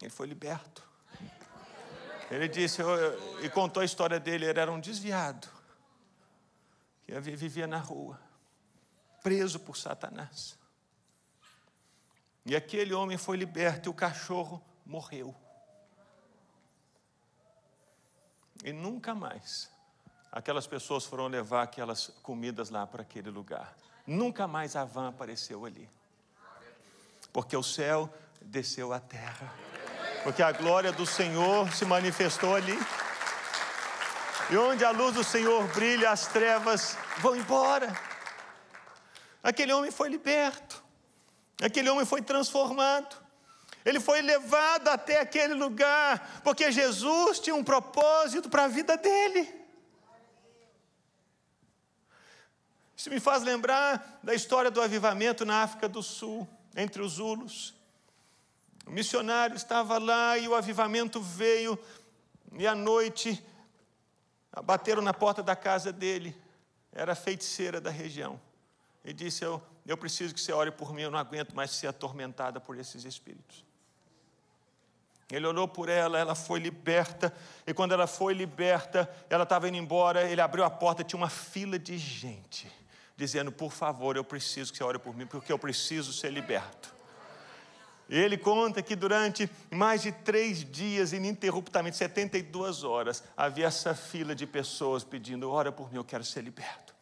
Ele 0.00 0.10
foi 0.10 0.26
liberto. 0.26 0.82
Ele 2.30 2.48
disse, 2.48 2.80
e 3.42 3.50
contou 3.50 3.82
a 3.82 3.84
história 3.84 4.18
dele, 4.18 4.46
ele 4.46 4.58
era 4.58 4.72
um 4.72 4.80
desviado 4.80 5.57
que 7.08 7.20
vivia 7.20 7.66
na 7.66 7.78
rua, 7.78 8.20
preso 9.22 9.58
por 9.58 9.76
Satanás. 9.76 10.58
E 12.44 12.54
aquele 12.54 12.92
homem 12.92 13.16
foi 13.16 13.36
liberto 13.36 13.88
e 13.88 13.90
o 13.90 13.94
cachorro 13.94 14.62
morreu. 14.84 15.34
E 18.62 18.72
nunca 18.72 19.14
mais 19.14 19.70
aquelas 20.30 20.66
pessoas 20.66 21.04
foram 21.04 21.28
levar 21.28 21.62
aquelas 21.62 22.08
comidas 22.22 22.68
lá 22.68 22.86
para 22.86 23.02
aquele 23.02 23.30
lugar. 23.30 23.74
Nunca 24.06 24.46
mais 24.46 24.76
a 24.76 24.84
van 24.84 25.08
apareceu 25.08 25.64
ali. 25.64 25.88
Porque 27.32 27.56
o 27.56 27.62
céu 27.62 28.12
desceu 28.42 28.92
à 28.92 29.00
terra. 29.00 29.52
Porque 30.22 30.42
a 30.42 30.52
glória 30.52 30.92
do 30.92 31.06
Senhor 31.06 31.72
se 31.72 31.84
manifestou 31.84 32.54
ali. 32.54 32.76
E 34.50 34.56
onde 34.56 34.84
a 34.84 34.90
luz 34.90 35.14
do 35.14 35.22
Senhor 35.22 35.66
brilha, 35.68 36.10
as 36.10 36.26
trevas 36.26 36.96
vão 37.18 37.36
embora. 37.36 37.92
Aquele 39.42 39.72
homem 39.72 39.90
foi 39.90 40.08
liberto. 40.08 40.82
Aquele 41.62 41.90
homem 41.90 42.06
foi 42.06 42.22
transformado. 42.22 43.16
Ele 43.84 44.00
foi 44.00 44.22
levado 44.22 44.88
até 44.88 45.20
aquele 45.20 45.54
lugar, 45.54 46.40
porque 46.42 46.70
Jesus 46.72 47.38
tinha 47.38 47.54
um 47.54 47.64
propósito 47.64 48.48
para 48.48 48.64
a 48.64 48.68
vida 48.68 48.96
dele. 48.96 49.54
Isso 52.96 53.10
me 53.10 53.20
faz 53.20 53.42
lembrar 53.42 54.18
da 54.22 54.34
história 54.34 54.70
do 54.70 54.82
avivamento 54.82 55.44
na 55.44 55.62
África 55.62 55.88
do 55.88 56.02
Sul, 56.02 56.48
entre 56.74 57.00
os 57.00 57.12
Zulus. 57.12 57.74
O 58.86 58.90
missionário 58.90 59.56
estava 59.56 59.98
lá 59.98 60.36
e 60.36 60.48
o 60.48 60.54
avivamento 60.54 61.20
veio, 61.20 61.78
e 62.54 62.66
à 62.66 62.74
noite 62.74 63.44
bateram 64.64 65.02
na 65.02 65.14
porta 65.14 65.42
da 65.42 65.54
casa 65.54 65.92
dele, 65.92 66.36
era 66.92 67.14
feiticeira 67.14 67.80
da 67.80 67.90
região, 67.90 68.40
e 69.04 69.12
disse: 69.12 69.44
eu, 69.44 69.62
eu 69.86 69.96
preciso 69.96 70.34
que 70.34 70.40
você 70.40 70.52
ore 70.52 70.70
por 70.70 70.92
mim, 70.92 71.02
eu 71.02 71.10
não 71.10 71.18
aguento 71.18 71.54
mais 71.54 71.70
ser 71.70 71.86
atormentada 71.86 72.60
por 72.60 72.78
esses 72.78 73.04
espíritos. 73.04 73.64
Ele 75.30 75.46
olhou 75.46 75.68
por 75.68 75.90
ela, 75.90 76.18
ela 76.18 76.34
foi 76.34 76.58
liberta, 76.58 77.34
e 77.66 77.74
quando 77.74 77.92
ela 77.92 78.06
foi 78.06 78.32
liberta, 78.32 79.08
ela 79.28 79.42
estava 79.42 79.68
indo 79.68 79.76
embora, 79.76 80.28
ele 80.28 80.40
abriu 80.40 80.64
a 80.64 80.70
porta, 80.70 81.04
tinha 81.04 81.18
uma 81.18 81.28
fila 81.28 81.78
de 81.78 81.98
gente, 81.98 82.70
dizendo: 83.16 83.52
Por 83.52 83.70
favor, 83.70 84.16
eu 84.16 84.24
preciso 84.24 84.72
que 84.72 84.78
você 84.78 84.84
ore 84.84 84.98
por 84.98 85.14
mim, 85.14 85.26
porque 85.26 85.52
eu 85.52 85.58
preciso 85.58 86.12
ser 86.12 86.32
liberto. 86.32 86.97
Ele 88.08 88.38
conta 88.38 88.80
que 88.80 88.96
durante 88.96 89.50
mais 89.70 90.02
de 90.02 90.12
três 90.12 90.64
dias, 90.64 91.12
ininterruptamente, 91.12 91.96
72 91.96 92.82
horas, 92.82 93.22
havia 93.36 93.66
essa 93.66 93.94
fila 93.94 94.34
de 94.34 94.46
pessoas 94.46 95.04
pedindo: 95.04 95.50
ora 95.50 95.70
por 95.70 95.90
mim, 95.90 95.96
eu 95.98 96.04
quero 96.04 96.24
ser 96.24 96.42
liberto. 96.42 96.94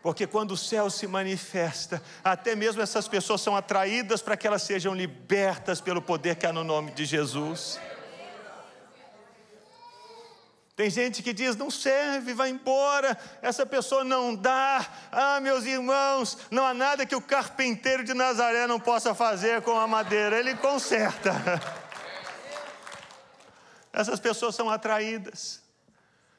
Porque 0.00 0.26
quando 0.26 0.50
o 0.50 0.56
céu 0.56 0.90
se 0.90 1.06
manifesta, 1.06 2.00
até 2.22 2.54
mesmo 2.54 2.82
essas 2.82 3.08
pessoas 3.08 3.40
são 3.40 3.56
atraídas 3.56 4.20
para 4.20 4.36
que 4.36 4.46
elas 4.46 4.62
sejam 4.62 4.94
libertas 4.94 5.80
pelo 5.80 6.02
poder 6.02 6.36
que 6.36 6.46
há 6.46 6.52
no 6.52 6.62
nome 6.62 6.92
de 6.92 7.06
Jesus. 7.06 7.80
Tem 10.76 10.90
gente 10.90 11.22
que 11.22 11.32
diz, 11.32 11.54
não 11.54 11.70
serve, 11.70 12.34
vai 12.34 12.50
embora, 12.50 13.16
essa 13.40 13.64
pessoa 13.64 14.02
não 14.02 14.34
dá. 14.34 14.84
Ah, 15.12 15.40
meus 15.40 15.64
irmãos, 15.64 16.36
não 16.50 16.66
há 16.66 16.74
nada 16.74 17.06
que 17.06 17.14
o 17.14 17.22
carpinteiro 17.22 18.02
de 18.02 18.12
Nazaré 18.12 18.66
não 18.66 18.80
possa 18.80 19.14
fazer 19.14 19.62
com 19.62 19.78
a 19.78 19.86
madeira, 19.86 20.38
ele 20.38 20.56
conserta. 20.56 21.32
Essas 23.92 24.18
pessoas 24.18 24.56
são 24.56 24.68
atraídas, 24.68 25.62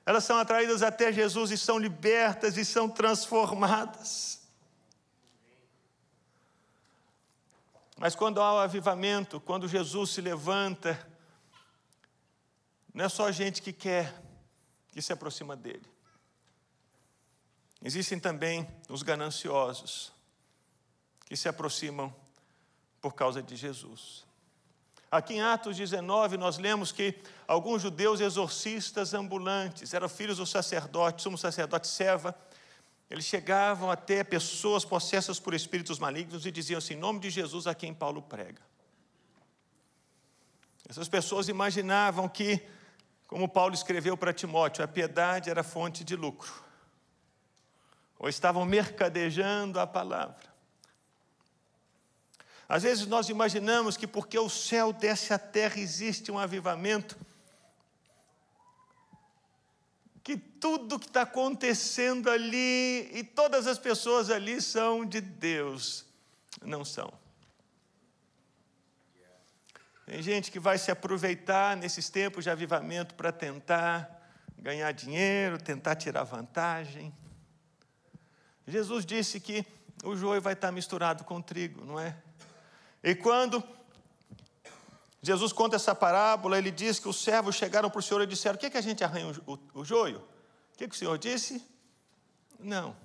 elas 0.06 0.26
são 0.26 0.38
atraídas 0.38 0.84
até 0.84 1.14
Jesus 1.14 1.52
e 1.52 1.58
são 1.58 1.80
libertas 1.80 2.58
e 2.58 2.66
são 2.66 2.90
transformadas. 2.90 4.42
Mas 7.98 8.14
quando 8.14 8.42
há 8.42 8.56
o 8.56 8.60
avivamento, 8.60 9.40
quando 9.40 9.70
Jesus 9.70 10.10
se 10.10 10.20
levanta, 10.20 11.00
não 12.94 13.06
é 13.06 13.10
só 13.10 13.32
gente 13.32 13.62
que 13.62 13.72
quer, 13.72 14.25
que 14.96 15.02
se 15.02 15.12
aproxima 15.12 15.58
dele. 15.58 15.86
Existem 17.84 18.18
também 18.18 18.66
os 18.88 19.04
gananciosos, 19.04 20.14
que 21.26 21.36
se 21.36 21.50
aproximam 21.50 22.16
por 23.02 23.14
causa 23.14 23.44
de 23.44 23.58
Jesus. 23.58 24.24
Aqui 25.12 25.34
em 25.34 25.42
Atos 25.42 25.76
19, 25.76 26.38
nós 26.38 26.58
lemos 26.58 26.94
que 26.94 27.14
alguns 27.46 27.82
judeus 27.82 28.22
exorcistas 28.22 29.14
ambulantes, 29.14 29.94
eram 29.94 30.08
filhos 30.08 30.38
do 30.38 30.46
sacerdote, 30.46 31.24
sumo 31.24 31.38
sacerdote 31.38 31.90
Seva, 31.90 32.34
eles 33.10 33.26
chegavam 33.26 33.92
até 33.92 34.24
pessoas 34.24 34.86
possessas 34.86 35.42
por 35.42 35.54
espíritos 35.54 36.00
malignos 36.00 36.46
e 36.46 36.52
diziam 36.52 36.78
assim: 36.78 36.94
em 36.94 36.98
nome 36.98 37.20
de 37.20 37.30
Jesus 37.30 37.68
a 37.68 37.76
quem 37.76 37.94
Paulo 37.94 38.22
prega. 38.22 38.62
Essas 40.88 41.10
pessoas 41.10 41.50
imaginavam 41.50 42.30
que 42.30 42.66
como 43.36 43.50
Paulo 43.50 43.74
escreveu 43.74 44.16
para 44.16 44.32
Timóteo, 44.32 44.82
a 44.82 44.88
piedade 44.88 45.50
era 45.50 45.62
fonte 45.62 46.06
de 46.06 46.16
lucro. 46.16 46.64
Ou 48.18 48.30
estavam 48.30 48.64
mercadejando 48.64 49.78
a 49.78 49.86
palavra. 49.86 50.56
Às 52.66 52.84
vezes 52.84 53.06
nós 53.08 53.28
imaginamos 53.28 53.98
que 53.98 54.08
porque 54.08 54.40
o 54.40 54.48
céu 54.50 54.94
desce 54.94 55.34
à 55.34 55.38
terra 55.38 55.78
existe 55.78 56.32
um 56.32 56.40
avivamento. 56.40 57.18
que 60.24 60.38
tudo 60.38 60.98
que 60.98 61.08
está 61.08 61.24
acontecendo 61.24 62.30
ali 62.32 63.10
e 63.12 63.22
todas 63.22 63.68
as 63.68 63.78
pessoas 63.78 64.30
ali 64.30 64.62
são 64.62 65.04
de 65.06 65.20
Deus. 65.20 66.06
Não 66.64 66.86
são. 66.86 67.12
Tem 70.06 70.22
gente 70.22 70.52
que 70.52 70.60
vai 70.60 70.78
se 70.78 70.92
aproveitar 70.92 71.76
nesses 71.76 72.10
tempos 72.10 72.44
de 72.44 72.50
avivamento 72.52 73.16
para 73.16 73.32
tentar 73.32 74.24
ganhar 74.60 74.92
dinheiro, 74.92 75.58
tentar 75.58 75.96
tirar 75.96 76.24
vantagem. 76.24 77.12
Jesus 78.68 79.04
disse 79.04 79.40
que 79.40 79.66
o 80.04 80.16
joio 80.16 80.42
vai 80.42 80.54
estar 80.54 80.72
misturado 80.72 81.24
com 81.24 81.42
trigo, 81.42 81.84
não 81.84 82.00
é? 82.00 82.16
E 83.04 83.16
quando 83.16 83.64
Jesus 85.24 85.52
conta 85.52 85.76
essa 85.76 85.96
parábola, 85.96 86.58
ele 86.60 86.70
diz 86.70 87.00
que 87.00 87.08
os 87.08 87.24
servos 87.24 87.56
chegaram 87.56 87.90
para 87.90 88.00
o 88.00 88.02
Senhor 88.02 88.22
e 88.22 88.28
disseram: 88.28 88.56
O 88.56 88.60
que, 88.60 88.68
é 88.68 88.70
que 88.70 88.78
a 88.78 88.82
gente 88.82 89.04
arranha 89.04 89.34
o, 89.48 89.60
o, 89.74 89.84
joio? 89.84 90.20
O 90.20 90.78
que, 90.78 90.88
que 90.88 90.96
o 90.96 90.98
Senhor 90.98 91.18
disse? 91.18 91.66
Não. 92.60 92.96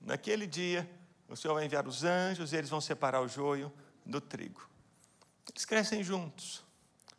Naquele 0.00 0.46
dia, 0.46 0.90
o 1.28 1.36
Senhor 1.36 1.52
vai 1.52 1.66
enviar 1.66 1.86
os 1.86 2.04
anjos 2.04 2.54
e 2.54 2.56
eles 2.56 2.70
vão 2.70 2.80
separar 2.80 3.20
o 3.20 3.28
joio 3.28 3.70
do 4.04 4.20
trigo. 4.20 4.68
Eles 5.50 5.64
crescem 5.64 6.02
juntos. 6.02 6.64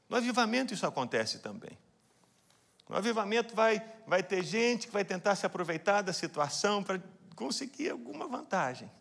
No 0.09 0.17
avivamento 0.17 0.73
isso 0.73 0.85
acontece 0.85 1.39
também. 1.39 1.77
No 2.89 2.97
avivamento 2.97 3.55
vai, 3.55 3.81
vai 4.05 4.21
ter 4.21 4.43
gente 4.43 4.87
que 4.87 4.93
vai 4.93 5.05
tentar 5.05 5.35
se 5.35 5.45
aproveitar 5.45 6.01
da 6.01 6.11
situação 6.11 6.83
para 6.83 7.01
conseguir 7.35 7.89
alguma 7.89 8.27
vantagem. 8.27 8.91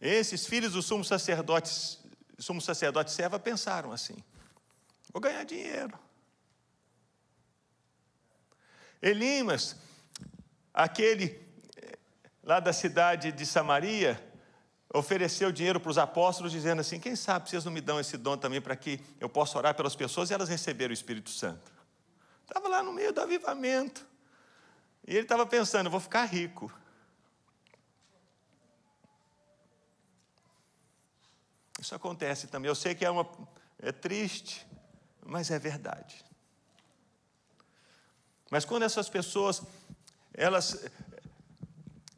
Esses 0.00 0.46
filhos 0.46 0.72
do 0.72 0.82
sumo 0.82 1.04
sacerdote, 1.04 1.98
sumo 2.38 2.60
sacerdote 2.60 3.10
serva 3.10 3.38
pensaram 3.38 3.92
assim: 3.92 4.16
vou 5.12 5.20
ganhar 5.20 5.44
dinheiro. 5.44 5.98
Elimas, 9.02 9.76
aquele 10.72 11.49
lá 12.50 12.58
da 12.58 12.72
cidade 12.72 13.30
de 13.30 13.46
Samaria, 13.46 14.20
ofereceu 14.92 15.52
dinheiro 15.52 15.78
para 15.78 15.88
os 15.88 15.98
apóstolos, 15.98 16.50
dizendo 16.50 16.80
assim: 16.80 16.98
quem 16.98 17.14
sabe 17.14 17.48
vocês 17.48 17.64
não 17.64 17.70
me 17.70 17.80
dão 17.80 18.00
esse 18.00 18.16
dom 18.16 18.36
também 18.36 18.60
para 18.60 18.74
que 18.74 19.00
eu 19.20 19.28
possa 19.28 19.56
orar 19.56 19.72
pelas 19.72 19.94
pessoas 19.94 20.30
e 20.30 20.34
elas 20.34 20.48
receberem 20.48 20.90
o 20.90 20.92
Espírito 20.92 21.30
Santo. 21.30 21.70
Estava 22.42 22.66
lá 22.66 22.82
no 22.82 22.92
meio 22.92 23.12
do 23.12 23.20
avivamento. 23.20 24.04
E 25.06 25.12
ele 25.12 25.20
estava 25.20 25.46
pensando: 25.46 25.88
vou 25.88 26.00
ficar 26.00 26.24
rico. 26.24 26.72
Isso 31.78 31.94
acontece 31.94 32.48
também. 32.48 32.68
Eu 32.68 32.74
sei 32.74 32.96
que 32.96 33.04
é, 33.04 33.10
uma, 33.10 33.30
é 33.78 33.92
triste, 33.92 34.66
mas 35.24 35.52
é 35.52 35.58
verdade. 35.60 36.24
Mas 38.50 38.64
quando 38.64 38.82
essas 38.82 39.08
pessoas 39.08 39.62
elas 40.34 40.84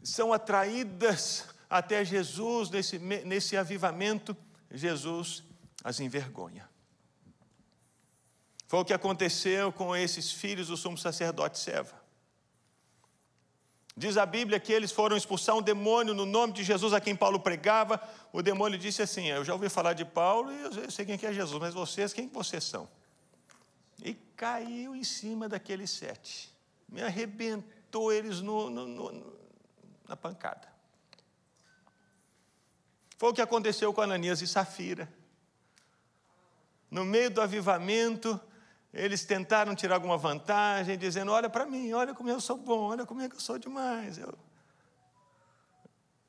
são 0.03 0.33
atraídas 0.33 1.47
até 1.69 2.05
Jesus 2.05 2.71
nesse, 2.71 2.99
nesse 2.99 3.57
avivamento, 3.57 4.37
Jesus 4.71 5.43
as 5.83 6.01
envergonha. 6.01 6.69
Foi 8.67 8.81
o 8.81 8.85
que 8.85 8.93
aconteceu 8.93 9.73
com 9.73 9.95
esses 9.95 10.33
filhos 10.33 10.69
do 10.69 10.77
sumo 10.77 10.97
sacerdote 10.97 11.59
Seva. 11.59 12.01
Diz 13.95 14.17
a 14.17 14.25
Bíblia 14.25 14.59
que 14.59 14.73
eles 14.73 14.91
foram 14.91 15.17
expulsar 15.17 15.55
um 15.55 15.61
demônio 15.61 16.15
no 16.15 16.25
nome 16.25 16.55
de 16.55 16.65
Jesus 16.65 16.95
a 16.95 17.01
quem 17.01 17.15
Paulo 17.15 17.38
pregava. 17.38 18.01
O 18.33 18.41
demônio 18.41 18.79
disse 18.79 19.03
assim: 19.03 19.27
Eu 19.27 19.45
já 19.45 19.53
ouvi 19.53 19.69
falar 19.69 19.93
de 19.93 20.05
Paulo 20.05 20.51
e 20.51 20.61
eu 20.62 20.91
sei 20.91 21.05
quem 21.05 21.19
é 21.23 21.33
Jesus, 21.33 21.61
mas 21.61 21.75
vocês, 21.75 22.15
quem 22.15 22.27
vocês 22.29 22.65
são? 22.65 22.88
E 24.03 24.15
caiu 24.35 24.97
em 24.97 25.05
cima 25.05 25.47
daqueles 25.47 25.91
sete. 25.91 26.51
Me 26.88 27.03
arrebentou 27.03 28.11
eles 28.11 28.41
no, 28.41 28.71
no, 28.71 28.87
no, 28.87 29.41
na 30.09 30.17
pancada. 30.17 30.69
Foi 33.17 33.31
o 33.31 33.33
que 33.33 33.41
aconteceu 33.41 33.93
com 33.95 34.01
Ananias 34.01 34.43
e 34.43 34.49
Safira. 34.49 35.09
No 36.91 37.05
meio 37.05 37.31
do 37.31 37.41
avivamento, 37.41 38.41
eles 38.93 39.25
tentaram 39.25 39.75
tirar 39.75 39.95
alguma 39.95 40.19
vantagem, 40.19 40.99
dizendo: 40.99 41.33
Olha 41.33 41.49
para 41.49 41.65
mim, 41.65 41.93
olha 41.93 42.15
como 42.15 42.29
eu 42.29 42.41
sou 42.41 42.57
bom, 42.57 42.91
olha 42.91 43.07
como 43.07 43.21
é 43.21 43.29
que 43.29 43.37
eu 43.37 43.41
sou 43.41 43.59
demais. 43.59 44.19
Eu... 44.19 44.37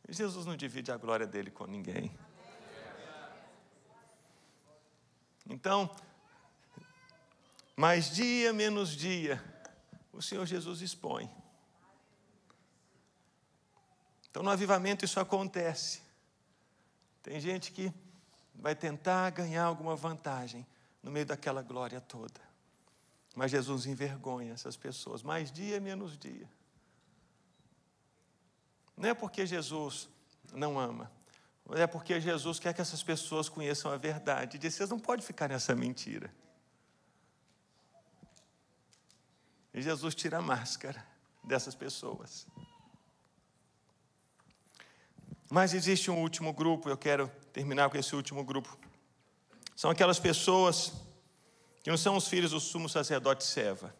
Jesus 0.08 0.46
não 0.46 0.56
divide 0.56 0.92
a 0.92 0.98
glória 0.98 1.26
dele 1.26 1.50
com 1.50 1.66
ninguém. 1.66 2.16
Então, 5.50 5.90
mais 7.76 8.10
dia 8.12 8.54
menos 8.54 8.96
dia, 8.96 9.44
o 10.12 10.22
Senhor 10.22 10.46
Jesus 10.46 10.82
expõe. 10.82 11.30
Então, 14.34 14.42
no 14.42 14.50
avivamento, 14.50 15.06
isso 15.06 15.20
acontece. 15.20 16.02
Tem 17.22 17.40
gente 17.40 17.72
que 17.72 17.94
vai 18.56 18.76
tentar 18.76 19.30
ganhar 19.30 19.64
alguma 19.64 19.96
vantagem 19.96 20.66
no 21.04 21.12
meio 21.12 21.24
daquela 21.24 21.62
glória 21.62 22.02
toda. 22.02 22.42
Mas 23.36 23.52
Jesus 23.52 23.86
envergonha 23.86 24.52
essas 24.52 24.76
pessoas, 24.76 25.22
mais 25.22 25.52
dia 25.52 25.80
menos 25.80 26.18
dia. 26.18 26.50
Não 28.98 29.10
é 29.10 29.14
porque 29.14 29.46
Jesus 29.46 30.10
não 30.52 30.80
ama, 30.80 31.12
é 31.70 31.86
porque 31.86 32.20
Jesus 32.20 32.60
quer 32.60 32.74
que 32.74 32.82
essas 32.82 33.04
pessoas 33.04 33.48
conheçam 33.48 33.92
a 33.92 33.98
verdade. 33.98 34.58
Diz: 34.58 34.74
vocês 34.74 34.90
não 34.90 35.00
podem 35.00 35.24
ficar 35.24 35.48
nessa 35.48 35.76
mentira. 35.76 36.34
E 39.72 39.80
Jesus 39.80 40.16
tira 40.16 40.40
a 40.40 40.42
máscara 40.42 41.06
dessas 41.44 41.76
pessoas. 41.76 42.48
Mas 45.54 45.76
existe 45.76 46.10
um 46.10 46.20
último 46.20 46.52
grupo, 46.52 46.90
eu 46.90 46.98
quero 46.98 47.32
terminar 47.52 47.88
com 47.88 47.96
esse 47.96 48.16
último 48.16 48.44
grupo. 48.44 48.76
São 49.76 49.92
aquelas 49.92 50.18
pessoas 50.20 50.92
que 51.84 51.92
não 51.92 51.98
são 51.98 52.18
os 52.18 52.28
filhos 52.28 52.50
do 52.50 52.60
sumo 52.60 52.90
sacerdote 52.90 53.44
Seva. 53.44 53.94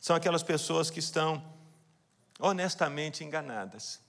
São 0.00 0.16
aquelas 0.16 0.42
pessoas 0.42 0.88
que 0.88 1.00
estão 1.00 1.44
honestamente 2.40 3.22
enganadas. 3.22 4.00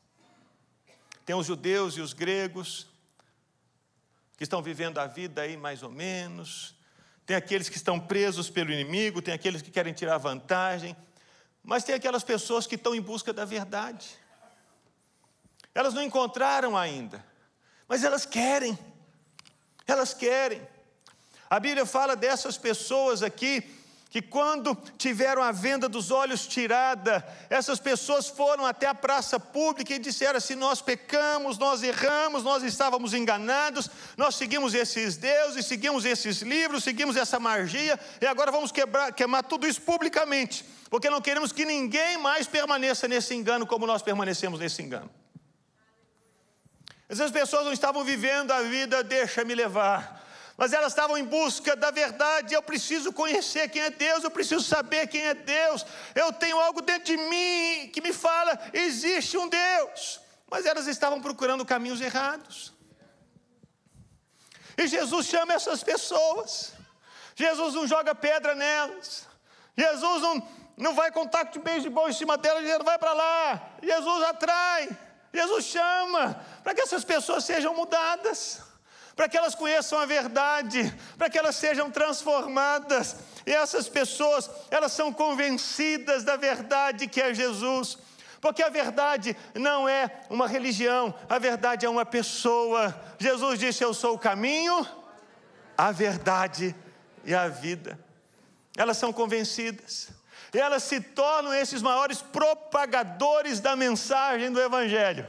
Tem 1.25 1.35
os 1.35 1.45
judeus 1.45 1.97
e 1.97 1.99
os 1.99 2.13
gregos 2.13 2.87
que 4.37 4.43
estão 4.43 4.63
vivendo 4.63 4.97
a 4.97 5.07
vida 5.07 5.41
aí 5.41 5.57
mais 5.57 5.83
ou 5.83 5.91
menos. 5.91 6.73
Tem 7.25 7.35
aqueles 7.35 7.67
que 7.67 7.75
estão 7.75 7.99
presos 7.99 8.49
pelo 8.49 8.71
inimigo, 8.71 9.21
tem 9.21 9.33
aqueles 9.33 9.61
que 9.61 9.71
querem 9.71 9.91
tirar 9.91 10.17
vantagem, 10.17 10.95
mas 11.61 11.83
tem 11.83 11.93
aquelas 11.93 12.23
pessoas 12.23 12.65
que 12.65 12.75
estão 12.75 12.95
em 12.95 13.01
busca 13.01 13.33
da 13.33 13.43
verdade. 13.43 14.17
Elas 15.73 15.93
não 15.93 16.01
encontraram 16.01 16.77
ainda, 16.77 17.23
mas 17.87 18.03
elas 18.03 18.25
querem. 18.25 18.77
Elas 19.87 20.13
querem. 20.13 20.61
A 21.49 21.59
Bíblia 21.59 21.85
fala 21.85 22.15
dessas 22.15 22.57
pessoas 22.57 23.23
aqui 23.23 23.79
que 24.09 24.23
quando 24.23 24.75
tiveram 24.97 25.43
a 25.43 25.51
venda 25.51 25.87
dos 25.87 26.09
olhos 26.09 26.47
tirada, 26.47 27.23
essas 27.47 27.79
pessoas 27.79 28.27
foram 28.27 28.65
até 28.65 28.87
a 28.87 28.95
praça 28.95 29.39
pública 29.39 29.93
e 29.93 29.99
disseram 29.99 30.37
assim: 30.37 30.55
Nós 30.55 30.81
pecamos, 30.81 31.59
nós 31.59 31.83
erramos, 31.83 32.43
nós 32.43 32.63
estávamos 32.63 33.13
enganados, 33.13 33.89
nós 34.17 34.35
seguimos 34.35 34.73
esses 34.73 35.15
deuses, 35.15 35.67
seguimos 35.67 36.05
esses 36.05 36.41
livros, 36.41 36.83
seguimos 36.83 37.15
essa 37.15 37.39
magia, 37.39 37.99
e 38.19 38.25
agora 38.25 38.51
vamos 38.51 38.71
quebrar, 38.71 39.13
queimar 39.13 39.43
tudo 39.43 39.67
isso 39.67 39.81
publicamente, 39.81 40.65
porque 40.89 41.09
não 41.09 41.21
queremos 41.21 41.51
que 41.51 41.63
ninguém 41.63 42.17
mais 42.17 42.47
permaneça 42.47 43.07
nesse 43.07 43.35
engano 43.35 43.67
como 43.67 43.85
nós 43.85 44.01
permanecemos 44.01 44.59
nesse 44.59 44.81
engano. 44.81 45.09
Essas 47.09 47.31
pessoas 47.31 47.65
não 47.65 47.73
estavam 47.73 48.03
vivendo 48.03 48.51
a 48.51 48.61
vida, 48.61 49.03
deixa-me 49.03 49.53
levar 49.55 50.19
mas 50.59 50.73
elas 50.73 50.91
estavam 50.91 51.17
em 51.17 51.23
busca 51.23 51.73
da 51.73 51.89
verdade. 51.89 52.53
Eu 52.53 52.61
preciso 52.61 53.13
conhecer 53.13 53.69
quem 53.69 53.81
é 53.81 53.89
Deus, 53.89 54.25
eu 54.25 54.29
preciso 54.29 54.61
saber 54.61 55.07
quem 55.07 55.21
é 55.21 55.33
Deus. 55.33 55.85
Eu 56.13 56.33
tenho 56.33 56.59
algo 56.59 56.81
dentro 56.81 57.05
de 57.05 57.15
mim 57.15 57.89
que 57.93 58.01
me 58.01 58.11
fala: 58.11 58.59
existe 58.73 59.37
um 59.37 59.47
Deus. 59.47 60.19
Mas 60.51 60.65
elas 60.65 60.85
estavam 60.85 61.21
procurando 61.21 61.65
caminhos 61.65 62.01
errados. 62.01 62.73
E 64.77 64.85
Jesus 64.85 65.27
chama 65.27 65.53
essas 65.53 65.81
pessoas. 65.81 66.73
Jesus 67.35 67.73
não 67.75 67.87
joga 67.87 68.13
pedra 68.13 68.53
nelas. 68.53 69.29
Jesus 69.77 70.21
não, 70.21 70.45
não 70.75 70.93
vai 70.93 71.09
com 71.09 71.25
taco 71.25 71.53
de 71.53 71.59
beisebol 71.59 72.09
em 72.09 72.13
cima 72.13 72.37
delas, 72.37 72.63
dizendo: 72.63 72.83
vai 72.83 72.99
para 72.99 73.13
lá. 73.13 73.77
Jesus 73.81 74.23
atrai. 74.23 74.89
Jesus 75.33 75.65
chama 75.65 76.43
para 76.63 76.73
que 76.73 76.81
essas 76.81 77.03
pessoas 77.03 77.43
sejam 77.43 77.73
mudadas 77.75 78.61
para 79.19 79.27
que 79.27 79.37
elas 79.37 79.53
conheçam 79.53 79.99
a 79.99 80.05
verdade, 80.05 80.97
para 81.17 81.29
que 81.29 81.37
elas 81.37 81.57
sejam 81.57 81.91
transformadas. 81.91 83.17
E 83.45 83.51
essas 83.51 83.89
pessoas, 83.89 84.49
elas 84.71 84.93
são 84.93 85.11
convencidas 85.11 86.23
da 86.23 86.37
verdade 86.37 87.05
que 87.05 87.21
é 87.21 87.33
Jesus. 87.33 87.97
Porque 88.39 88.63
a 88.63 88.69
verdade 88.69 89.35
não 89.53 89.89
é 89.89 90.21
uma 90.29 90.47
religião, 90.47 91.13
a 91.27 91.37
verdade 91.37 91.85
é 91.85 91.89
uma 91.89 92.05
pessoa. 92.05 92.97
Jesus 93.17 93.59
disse: 93.59 93.83
Eu 93.83 93.93
sou 93.93 94.15
o 94.15 94.17
caminho, 94.17 94.87
a 95.77 95.91
verdade 95.91 96.73
e 97.25 97.35
a 97.35 97.49
vida. 97.49 97.99
Elas 98.77 98.95
são 98.95 99.11
convencidas. 99.11 100.11
Elas 100.53 100.83
se 100.83 100.99
tornam 100.99 101.53
esses 101.53 101.81
maiores 101.81 102.21
propagadores 102.21 103.59
da 103.59 103.75
mensagem 103.75 104.51
do 104.51 104.59
Evangelho. 104.59 105.27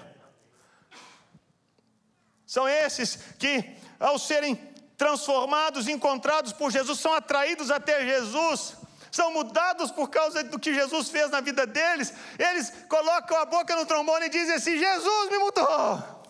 São 2.47 2.69
esses 2.69 3.17
que, 3.39 3.77
ao 3.99 4.19
serem 4.19 4.57
transformados, 4.97 5.89
encontrados 5.89 6.53
por 6.53 6.71
Jesus, 6.71 6.99
são 6.99 7.13
atraídos 7.15 7.71
até 7.71 8.05
Jesus, 8.05 8.77
são 9.11 9.33
mudados 9.33 9.91
por 9.91 10.09
causa 10.09 10.43
do 10.45 10.59
que 10.59 10.75
Jesus 10.75 11.09
fez 11.09 11.31
na 11.31 11.41
vida 11.41 11.67
deles. 11.67 12.13
Eles 12.39 12.73
colocam 12.89 13.39
a 13.39 13.45
boca 13.45 13.77
no 13.77 13.87
trombone 13.87 14.27
e 14.27 14.31
dizem 14.31 14.55
assim: 14.55 14.79
Jesus 14.79 15.31
me 15.31 15.39
mudou. 15.39 16.21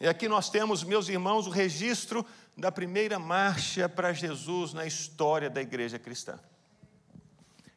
E 0.00 0.06
aqui 0.06 0.28
nós 0.28 0.50
temos, 0.50 0.84
meus 0.84 1.08
irmãos, 1.08 1.46
o 1.46 1.50
registro 1.50 2.26
da 2.56 2.72
primeira 2.72 3.18
marcha 3.18 3.88
para 3.88 4.12
Jesus 4.12 4.72
na 4.72 4.86
história 4.86 5.50
da 5.50 5.60
igreja 5.60 5.98
cristã. 5.98 6.38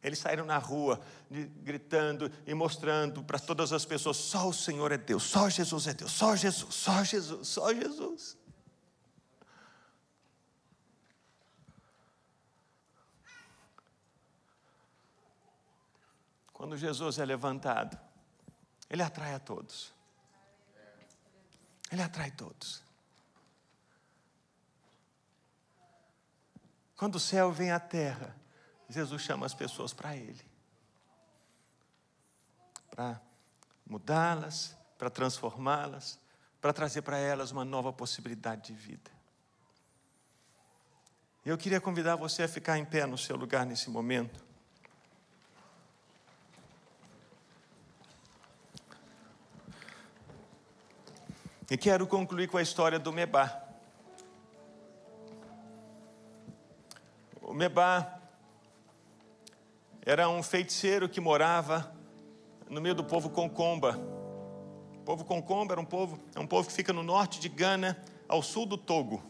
Eles 0.02 0.20
saíram 0.20 0.46
na 0.46 0.58
rua 0.58 1.02
gritando 1.30 2.32
e 2.48 2.54
mostrando 2.54 3.22
para 3.22 3.38
todas 3.38 3.74
as 3.74 3.84
pessoas: 3.84 4.15
só 4.15 4.48
o 4.48 4.54
Senhor 4.54 4.94
é 4.94 4.98
Deus, 4.98 5.24
só 5.24 5.50
Jesus 5.50 5.88
é 5.88 5.94
Deus, 5.94 6.12
só 6.12 6.36
Jesus, 6.36 6.74
só 6.74 7.04
Jesus, 7.04 7.48
só 7.48 7.74
Jesus. 7.74 8.38
Quando 16.54 16.78
Jesus 16.78 17.20
é 17.20 17.26
levantado, 17.26 17.98
ele 18.89 19.02
atrai 19.04 19.34
a 19.34 19.39
todos. 19.39 19.94
Ele 21.92 22.02
atrai 22.02 22.32
todos. 22.32 22.88
Quando 26.99 27.15
o 27.15 27.19
céu 27.19 27.49
vem 27.49 27.71
à 27.71 27.79
terra, 27.79 28.35
Jesus 28.89 29.21
chama 29.21 29.45
as 29.45 29.53
pessoas 29.53 29.93
para 29.93 30.17
Ele 30.17 30.49
para 32.99 33.21
mudá-las, 33.88 34.77
para 34.97 35.09
transformá-las, 35.09 36.19
para 36.59 36.73
trazer 36.73 37.01
para 37.01 37.17
elas 37.17 37.49
uma 37.49 37.63
nova 37.63 37.93
possibilidade 37.93 38.63
de 38.63 38.73
vida. 38.73 39.09
Eu 41.45 41.57
queria 41.57 41.79
convidar 41.79 42.17
você 42.17 42.43
a 42.43 42.47
ficar 42.49 42.77
em 42.77 42.83
pé 42.83 43.05
no 43.05 43.17
seu 43.17 43.38
lugar 43.38 43.65
nesse 43.65 43.89
momento. 43.89 44.43
E 51.71 51.77
quero 51.77 52.05
concluir 52.05 52.49
com 52.49 52.57
a 52.57 52.62
história 52.62 52.99
do 52.99 53.13
Mebá. 53.13 53.68
O 57.49 57.53
Mebá 57.55 58.21
era 60.05 60.29
um 60.29 60.43
feiticeiro 60.43 61.09
que 61.09 61.19
morava 61.19 61.91
no 62.69 62.79
meio 62.79 62.93
do 62.93 63.03
povo 63.03 63.27
Concomba. 63.31 63.99
O 64.97 64.99
povo 64.99 65.25
Concomba 65.25 65.73
era 65.73 65.81
um 65.81 65.85
povo, 65.85 66.19
é 66.35 66.39
um 66.39 66.45
povo 66.45 66.67
que 66.67 66.73
fica 66.75 66.93
no 66.93 67.01
norte 67.01 67.39
de 67.39 67.49
Gana, 67.49 67.99
ao 68.27 68.43
sul 68.43 68.67
do 68.67 68.77
Togo. 68.77 69.23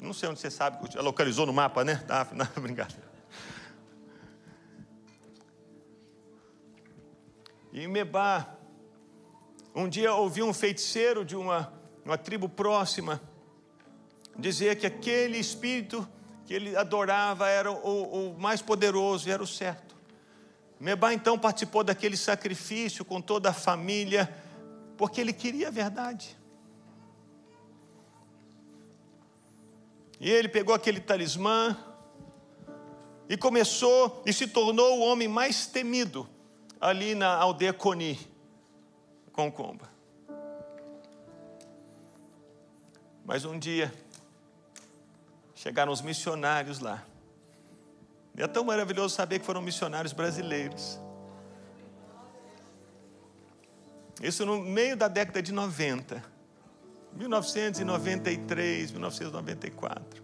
Não 0.00 0.12
sei 0.12 0.28
onde 0.28 0.40
você 0.40 0.50
sabe, 0.50 0.78
localizou 0.96 1.46
no 1.46 1.52
mapa, 1.52 1.84
né? 1.84 2.02
Tá, 2.08 2.26
não, 2.34 2.44
brincadeira. 2.60 3.08
E 7.72 7.86
Mebá, 7.86 8.52
um 9.76 9.88
dia 9.88 10.12
ouvi 10.12 10.42
um 10.42 10.52
feiticeiro 10.52 11.24
de 11.24 11.36
uma, 11.36 11.72
uma 12.04 12.18
tribo 12.18 12.48
próxima 12.48 13.22
dizer 14.36 14.74
que 14.74 14.86
aquele 14.86 15.38
espírito 15.38 16.04
que 16.48 16.54
ele 16.54 16.74
adorava 16.74 17.46
era 17.46 17.70
o, 17.70 18.30
o 18.30 18.40
mais 18.40 18.62
poderoso, 18.62 19.28
era 19.28 19.42
o 19.42 19.46
certo. 19.46 19.94
Mebá 20.80 21.12
então 21.12 21.38
participou 21.38 21.84
daquele 21.84 22.16
sacrifício 22.16 23.04
com 23.04 23.20
toda 23.20 23.50
a 23.50 23.52
família, 23.52 24.34
porque 24.96 25.20
ele 25.20 25.34
queria 25.34 25.68
a 25.68 25.70
verdade. 25.70 26.34
E 30.18 30.30
ele 30.30 30.48
pegou 30.48 30.74
aquele 30.74 31.00
talismã 31.00 31.76
e 33.28 33.36
começou 33.36 34.22
e 34.24 34.32
se 34.32 34.46
tornou 34.46 35.00
o 35.00 35.02
homem 35.02 35.28
mais 35.28 35.66
temido 35.66 36.26
ali 36.80 37.14
na 37.14 37.36
aldeia 37.36 37.74
Coni 37.74 38.18
com 39.32 39.52
Comba. 39.52 39.90
Mas 43.22 43.44
um 43.44 43.58
dia 43.58 43.92
chegaram 45.58 45.92
os 45.92 46.00
missionários 46.00 46.78
lá. 46.78 47.04
E 48.36 48.42
é 48.42 48.46
tão 48.46 48.62
maravilhoso 48.62 49.14
saber 49.14 49.40
que 49.40 49.44
foram 49.44 49.60
missionários 49.60 50.12
brasileiros. 50.12 51.00
Isso 54.22 54.46
no 54.46 54.60
meio 54.60 54.96
da 54.96 55.08
década 55.08 55.42
de 55.42 55.50
90, 55.52 56.22
1993, 57.12 58.92
1994. 58.92 60.22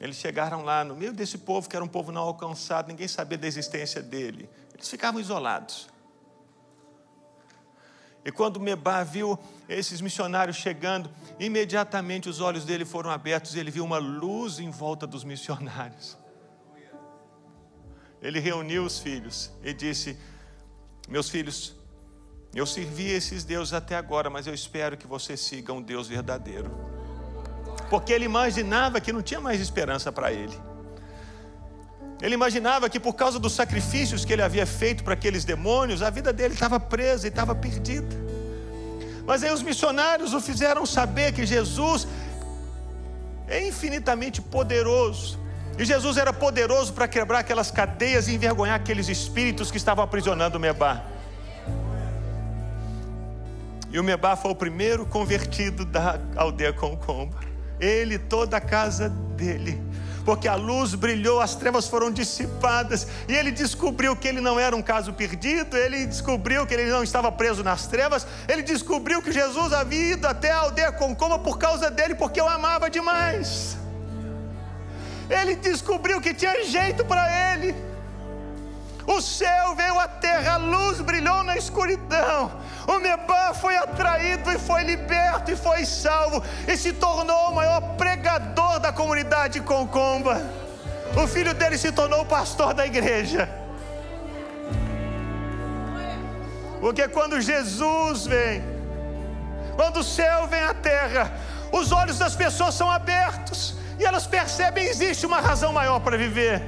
Eles 0.00 0.16
chegaram 0.16 0.62
lá 0.62 0.84
no 0.84 0.94
meio 0.94 1.12
desse 1.12 1.38
povo 1.38 1.68
que 1.68 1.74
era 1.74 1.84
um 1.84 1.88
povo 1.88 2.12
não 2.12 2.22
alcançado, 2.22 2.88
ninguém 2.88 3.08
sabia 3.08 3.38
da 3.38 3.46
existência 3.46 4.02
dele. 4.02 4.50
Eles 4.74 4.88
ficavam 4.88 5.18
isolados. 5.18 5.88
E 8.24 8.32
quando 8.32 8.58
Mebá 8.58 9.02
viu 9.04 9.38
esses 9.68 10.00
missionários 10.00 10.56
chegando, 10.56 11.10
imediatamente 11.38 12.28
os 12.28 12.40
olhos 12.40 12.64
dele 12.64 12.84
foram 12.84 13.10
abertos 13.10 13.54
e 13.54 13.58
ele 13.58 13.70
viu 13.70 13.84
uma 13.84 13.98
luz 13.98 14.58
em 14.58 14.70
volta 14.70 15.06
dos 15.06 15.24
missionários. 15.24 16.16
Ele 18.22 18.40
reuniu 18.40 18.84
os 18.84 18.98
filhos 18.98 19.52
e 19.62 19.74
disse: 19.74 20.16
Meus 21.06 21.28
filhos, 21.28 21.76
eu 22.54 22.64
servi 22.64 23.10
esses 23.10 23.44
deuses 23.44 23.74
até 23.74 23.94
agora, 23.94 24.30
mas 24.30 24.46
eu 24.46 24.54
espero 24.54 24.96
que 24.96 25.06
vocês 25.06 25.40
sigam 25.40 25.76
um 25.76 25.82
Deus 25.82 26.08
verdadeiro. 26.08 26.70
Porque 27.90 28.12
ele 28.12 28.24
imaginava 28.24 29.00
que 29.00 29.12
não 29.12 29.20
tinha 29.20 29.40
mais 29.40 29.60
esperança 29.60 30.10
para 30.10 30.32
ele. 30.32 30.58
Ele 32.22 32.34
imaginava 32.34 32.88
que 32.88 33.00
por 33.00 33.14
causa 33.14 33.38
dos 33.38 33.52
sacrifícios 33.52 34.24
que 34.24 34.32
ele 34.32 34.42
havia 34.42 34.66
feito 34.66 35.02
para 35.04 35.14
aqueles 35.14 35.44
demônios, 35.44 36.02
a 36.02 36.10
vida 36.10 36.32
dele 36.32 36.54
estava 36.54 36.78
presa 36.78 37.26
e 37.26 37.28
estava 37.28 37.54
perdida. 37.54 38.16
Mas 39.26 39.42
aí 39.42 39.52
os 39.52 39.62
missionários 39.62 40.32
o 40.32 40.40
fizeram 40.40 40.86
saber 40.86 41.32
que 41.32 41.44
Jesus 41.44 42.06
é 43.48 43.66
infinitamente 43.66 44.40
poderoso. 44.40 45.38
E 45.76 45.84
Jesus 45.84 46.16
era 46.16 46.32
poderoso 46.32 46.92
para 46.92 47.08
quebrar 47.08 47.40
aquelas 47.40 47.70
cadeias 47.70 48.28
e 48.28 48.34
envergonhar 48.34 48.76
aqueles 48.76 49.08
espíritos 49.08 49.70
que 49.70 49.76
estavam 49.76 50.04
aprisionando 50.04 50.56
o 50.56 50.60
Mebá. 50.60 51.04
E 53.90 53.98
o 53.98 54.04
Mebá 54.04 54.36
foi 54.36 54.50
o 54.50 54.54
primeiro 54.54 55.04
convertido 55.04 55.84
da 55.84 56.18
aldeia 56.36 56.72
Concomba. 56.72 57.38
Ele, 57.80 58.18
toda 58.18 58.56
a 58.56 58.60
casa 58.60 59.08
dele 59.08 59.83
porque 60.24 60.48
a 60.48 60.54
luz 60.54 60.94
brilhou, 60.94 61.40
as 61.40 61.54
trevas 61.54 61.86
foram 61.86 62.10
dissipadas, 62.10 63.06
e 63.28 63.34
ele 63.34 63.50
descobriu 63.50 64.16
que 64.16 64.26
ele 64.26 64.40
não 64.40 64.58
era 64.58 64.74
um 64.74 64.82
caso 64.82 65.12
perdido, 65.12 65.76
ele 65.76 66.06
descobriu 66.06 66.66
que 66.66 66.74
ele 66.74 66.90
não 66.90 67.02
estava 67.02 67.30
preso 67.30 67.62
nas 67.62 67.86
trevas, 67.86 68.26
ele 68.48 68.62
descobriu 68.62 69.20
que 69.20 69.30
Jesus 69.30 69.72
havia 69.72 70.12
ido 70.12 70.26
até 70.26 70.50
a 70.50 70.58
aldeia 70.58 70.92
Concoma 70.92 71.38
por 71.38 71.58
causa 71.58 71.90
dele, 71.90 72.14
porque 72.14 72.40
o 72.40 72.48
amava 72.48 72.88
demais. 72.88 73.76
Ele 75.28 75.56
descobriu 75.56 76.20
que 76.20 76.32
tinha 76.32 76.64
jeito 76.64 77.04
para 77.04 77.54
ele. 77.54 77.74
O 79.06 79.20
céu 79.20 79.74
veio 79.74 79.98
à 79.98 80.08
terra, 80.08 80.54
a 80.54 80.56
luz 80.56 81.00
brilhou 81.00 81.42
na 81.42 81.56
escuridão. 81.56 82.50
O 82.86 82.98
Mebá 82.98 83.52
foi 83.52 83.76
atraído 83.76 84.50
e 84.50 84.58
foi 84.58 84.82
liberto 84.82 85.50
e 85.50 85.56
foi 85.56 85.84
salvo 85.84 86.42
e 86.66 86.76
se 86.76 86.92
tornou 86.92 87.50
o 87.50 87.54
maior 87.54 87.80
pregador 87.96 88.78
da 88.80 88.92
comunidade 88.92 89.60
Concomba. 89.60 90.42
O 91.22 91.26
filho 91.26 91.52
dele 91.54 91.76
se 91.76 91.92
tornou 91.92 92.22
o 92.22 92.26
pastor 92.26 92.72
da 92.72 92.86
igreja. 92.86 93.48
Porque 96.80 97.06
quando 97.08 97.40
Jesus 97.40 98.26
vem, 98.26 98.62
quando 99.76 99.98
o 99.98 100.04
céu 100.04 100.46
vem 100.46 100.62
à 100.62 100.74
terra, 100.74 101.32
os 101.72 101.92
olhos 101.92 102.18
das 102.18 102.34
pessoas 102.34 102.74
são 102.74 102.90
abertos 102.90 103.74
e 103.98 104.04
elas 104.04 104.26
percebem 104.26 104.84
que 104.84 104.90
existe 104.90 105.26
uma 105.26 105.40
razão 105.40 105.72
maior 105.72 106.00
para 106.00 106.16
viver. 106.16 106.62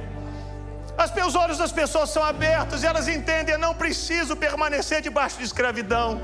As, 0.97 1.13
os 1.27 1.35
olhos 1.35 1.59
das 1.59 1.71
pessoas 1.71 2.09
são 2.09 2.23
abertos 2.23 2.81
e 2.81 2.87
elas 2.87 3.07
entendem: 3.07 3.53
eu 3.53 3.59
não 3.59 3.75
preciso 3.75 4.35
permanecer 4.35 5.01
debaixo 5.01 5.37
de 5.37 5.43
escravidão. 5.43 6.19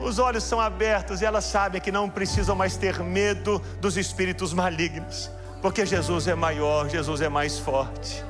Os 0.00 0.18
olhos 0.18 0.44
são 0.44 0.60
abertos 0.60 1.20
e 1.22 1.24
elas 1.24 1.44
sabem 1.44 1.80
que 1.80 1.90
não 1.90 2.08
precisam 2.08 2.54
mais 2.54 2.76
ter 2.76 3.00
medo 3.00 3.60
dos 3.80 3.96
espíritos 3.96 4.52
malignos, 4.52 5.30
porque 5.60 5.84
Jesus 5.84 6.28
é 6.28 6.34
maior, 6.34 6.88
Jesus 6.88 7.20
é 7.20 7.28
mais 7.28 7.58
forte. 7.58 8.24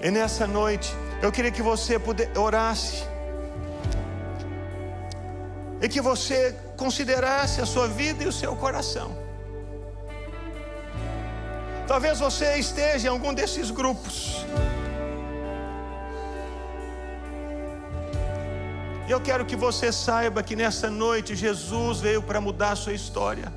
E 0.00 0.10
nessa 0.10 0.46
noite, 0.46 0.94
eu 1.22 1.32
queria 1.32 1.50
que 1.50 1.62
você 1.62 1.98
orasse, 2.36 3.04
e 5.80 5.88
que 5.88 6.00
você 6.02 6.54
considerasse 6.76 7.60
a 7.60 7.66
sua 7.66 7.88
vida 7.88 8.24
e 8.24 8.26
o 8.26 8.32
seu 8.32 8.54
coração. 8.56 9.25
Talvez 11.86 12.18
você 12.18 12.56
esteja 12.56 13.06
em 13.06 13.10
algum 13.10 13.32
desses 13.32 13.70
grupos. 13.70 14.44
E 19.06 19.10
eu 19.10 19.20
quero 19.20 19.46
que 19.46 19.54
você 19.54 19.92
saiba 19.92 20.42
que 20.42 20.56
nessa 20.56 20.90
noite 20.90 21.36
Jesus 21.36 22.00
veio 22.00 22.20
para 22.20 22.40
mudar 22.40 22.72
a 22.72 22.76
sua 22.76 22.92
história. 22.92 23.52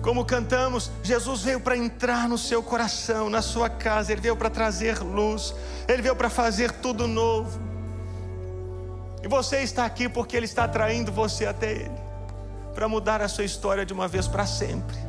Como 0.00 0.24
cantamos, 0.24 0.92
Jesus 1.02 1.42
veio 1.42 1.58
para 1.58 1.76
entrar 1.76 2.28
no 2.28 2.38
seu 2.38 2.62
coração, 2.62 3.28
na 3.28 3.42
sua 3.42 3.68
casa, 3.68 4.12
Ele 4.12 4.20
veio 4.20 4.36
para 4.36 4.48
trazer 4.48 5.00
luz, 5.00 5.52
Ele 5.88 6.02
veio 6.02 6.14
para 6.14 6.30
fazer 6.30 6.70
tudo 6.70 7.08
novo. 7.08 7.58
E 9.24 9.26
você 9.26 9.58
está 9.58 9.84
aqui 9.84 10.08
porque 10.08 10.36
Ele 10.36 10.46
está 10.46 10.64
atraindo 10.64 11.10
você 11.10 11.44
até 11.44 11.72
Ele, 11.72 11.98
para 12.74 12.88
mudar 12.88 13.20
a 13.20 13.26
sua 13.26 13.44
história 13.44 13.84
de 13.84 13.92
uma 13.92 14.06
vez 14.06 14.28
para 14.28 14.46
sempre. 14.46 15.07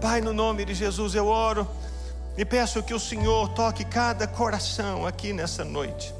Pai, 0.00 0.20
no 0.20 0.32
nome 0.32 0.64
de 0.64 0.74
Jesus 0.74 1.14
eu 1.14 1.26
oro 1.26 1.66
e 2.36 2.44
peço 2.44 2.82
que 2.82 2.92
o 2.92 3.00
Senhor 3.00 3.48
toque 3.50 3.84
cada 3.84 4.26
coração 4.26 5.06
aqui 5.06 5.32
nessa 5.32 5.64
noite. 5.64 6.14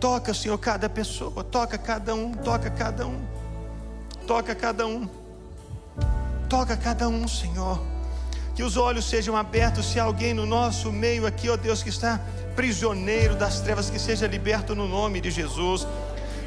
Toca, 0.00 0.34
Senhor, 0.34 0.58
cada 0.58 0.88
pessoa, 0.88 1.44
toca 1.44 1.78
cada 1.78 2.12
um, 2.12 2.32
toca 2.32 2.68
cada 2.68 3.06
um, 3.06 3.24
toca 4.26 4.52
cada 4.52 4.84
um, 4.84 5.08
toca 6.48 6.76
cada 6.76 7.08
um, 7.08 7.28
Senhor. 7.28 7.80
Que 8.56 8.64
os 8.64 8.76
olhos 8.76 9.04
sejam 9.04 9.36
abertos, 9.36 9.86
se 9.86 10.00
alguém 10.00 10.34
no 10.34 10.44
nosso 10.44 10.90
meio 10.90 11.24
aqui, 11.24 11.48
ó 11.48 11.56
Deus, 11.56 11.84
que 11.84 11.88
está 11.88 12.20
prisioneiro 12.56 13.36
das 13.36 13.60
trevas, 13.60 13.90
que 13.90 13.98
seja 13.98 14.26
liberto 14.26 14.74
no 14.74 14.88
nome 14.88 15.20
de 15.20 15.30
Jesus. 15.30 15.86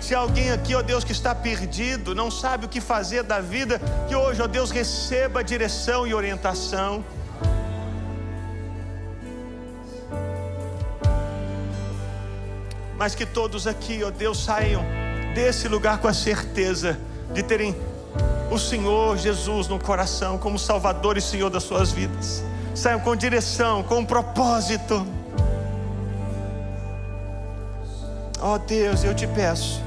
Se 0.06 0.14
alguém 0.14 0.52
aqui, 0.52 0.76
ó 0.76 0.84
Deus, 0.84 1.04
que 1.04 1.12
está 1.12 1.34
perdido, 1.34 2.14
não 2.14 2.30
sabe 2.30 2.68
o 2.68 2.70
que 2.70 2.80
fazer 2.80 3.24
da 3.24 3.40
vida, 3.40 3.82
que 4.08 4.16
hoje, 4.16 4.40
ó 4.40 4.46
Deus, 4.46 4.70
receba 4.70 5.44
direção 5.44 6.06
e 6.06 6.14
orientação. 6.14 7.04
mas 12.98 13.14
que 13.16 13.26
todos 13.26 13.68
aqui, 13.68 14.04
ó 14.04 14.12
Deus, 14.12 14.44
saiam 14.44 14.84
desse 15.34 15.68
lugar 15.68 15.98
com 15.98 16.08
a 16.08 16.14
certeza 16.14 16.98
de 17.34 17.44
terem 17.44 17.76
o 18.50 18.58
Senhor 18.58 19.18
Jesus 19.18 19.68
no 19.68 19.78
coração 19.80 20.38
como 20.38 20.58
Salvador 20.58 21.18
e 21.18 21.22
Senhor 21.22 21.50
das 21.50 21.64
suas 21.64 21.92
vidas. 21.92 22.44
Saiam 22.74 23.00
com 23.00 23.16
direção, 23.16 23.84
com 23.84 24.06
propósito. 24.06 25.06
Ó 28.40 28.58
Deus, 28.60 29.04
eu 29.04 29.14
te 29.14 29.28
peço, 29.28 29.85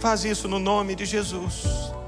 faz 0.00 0.24
isso 0.24 0.48
no 0.48 0.58
nome 0.58 0.94
de 0.94 1.04
Jesus. 1.04 1.99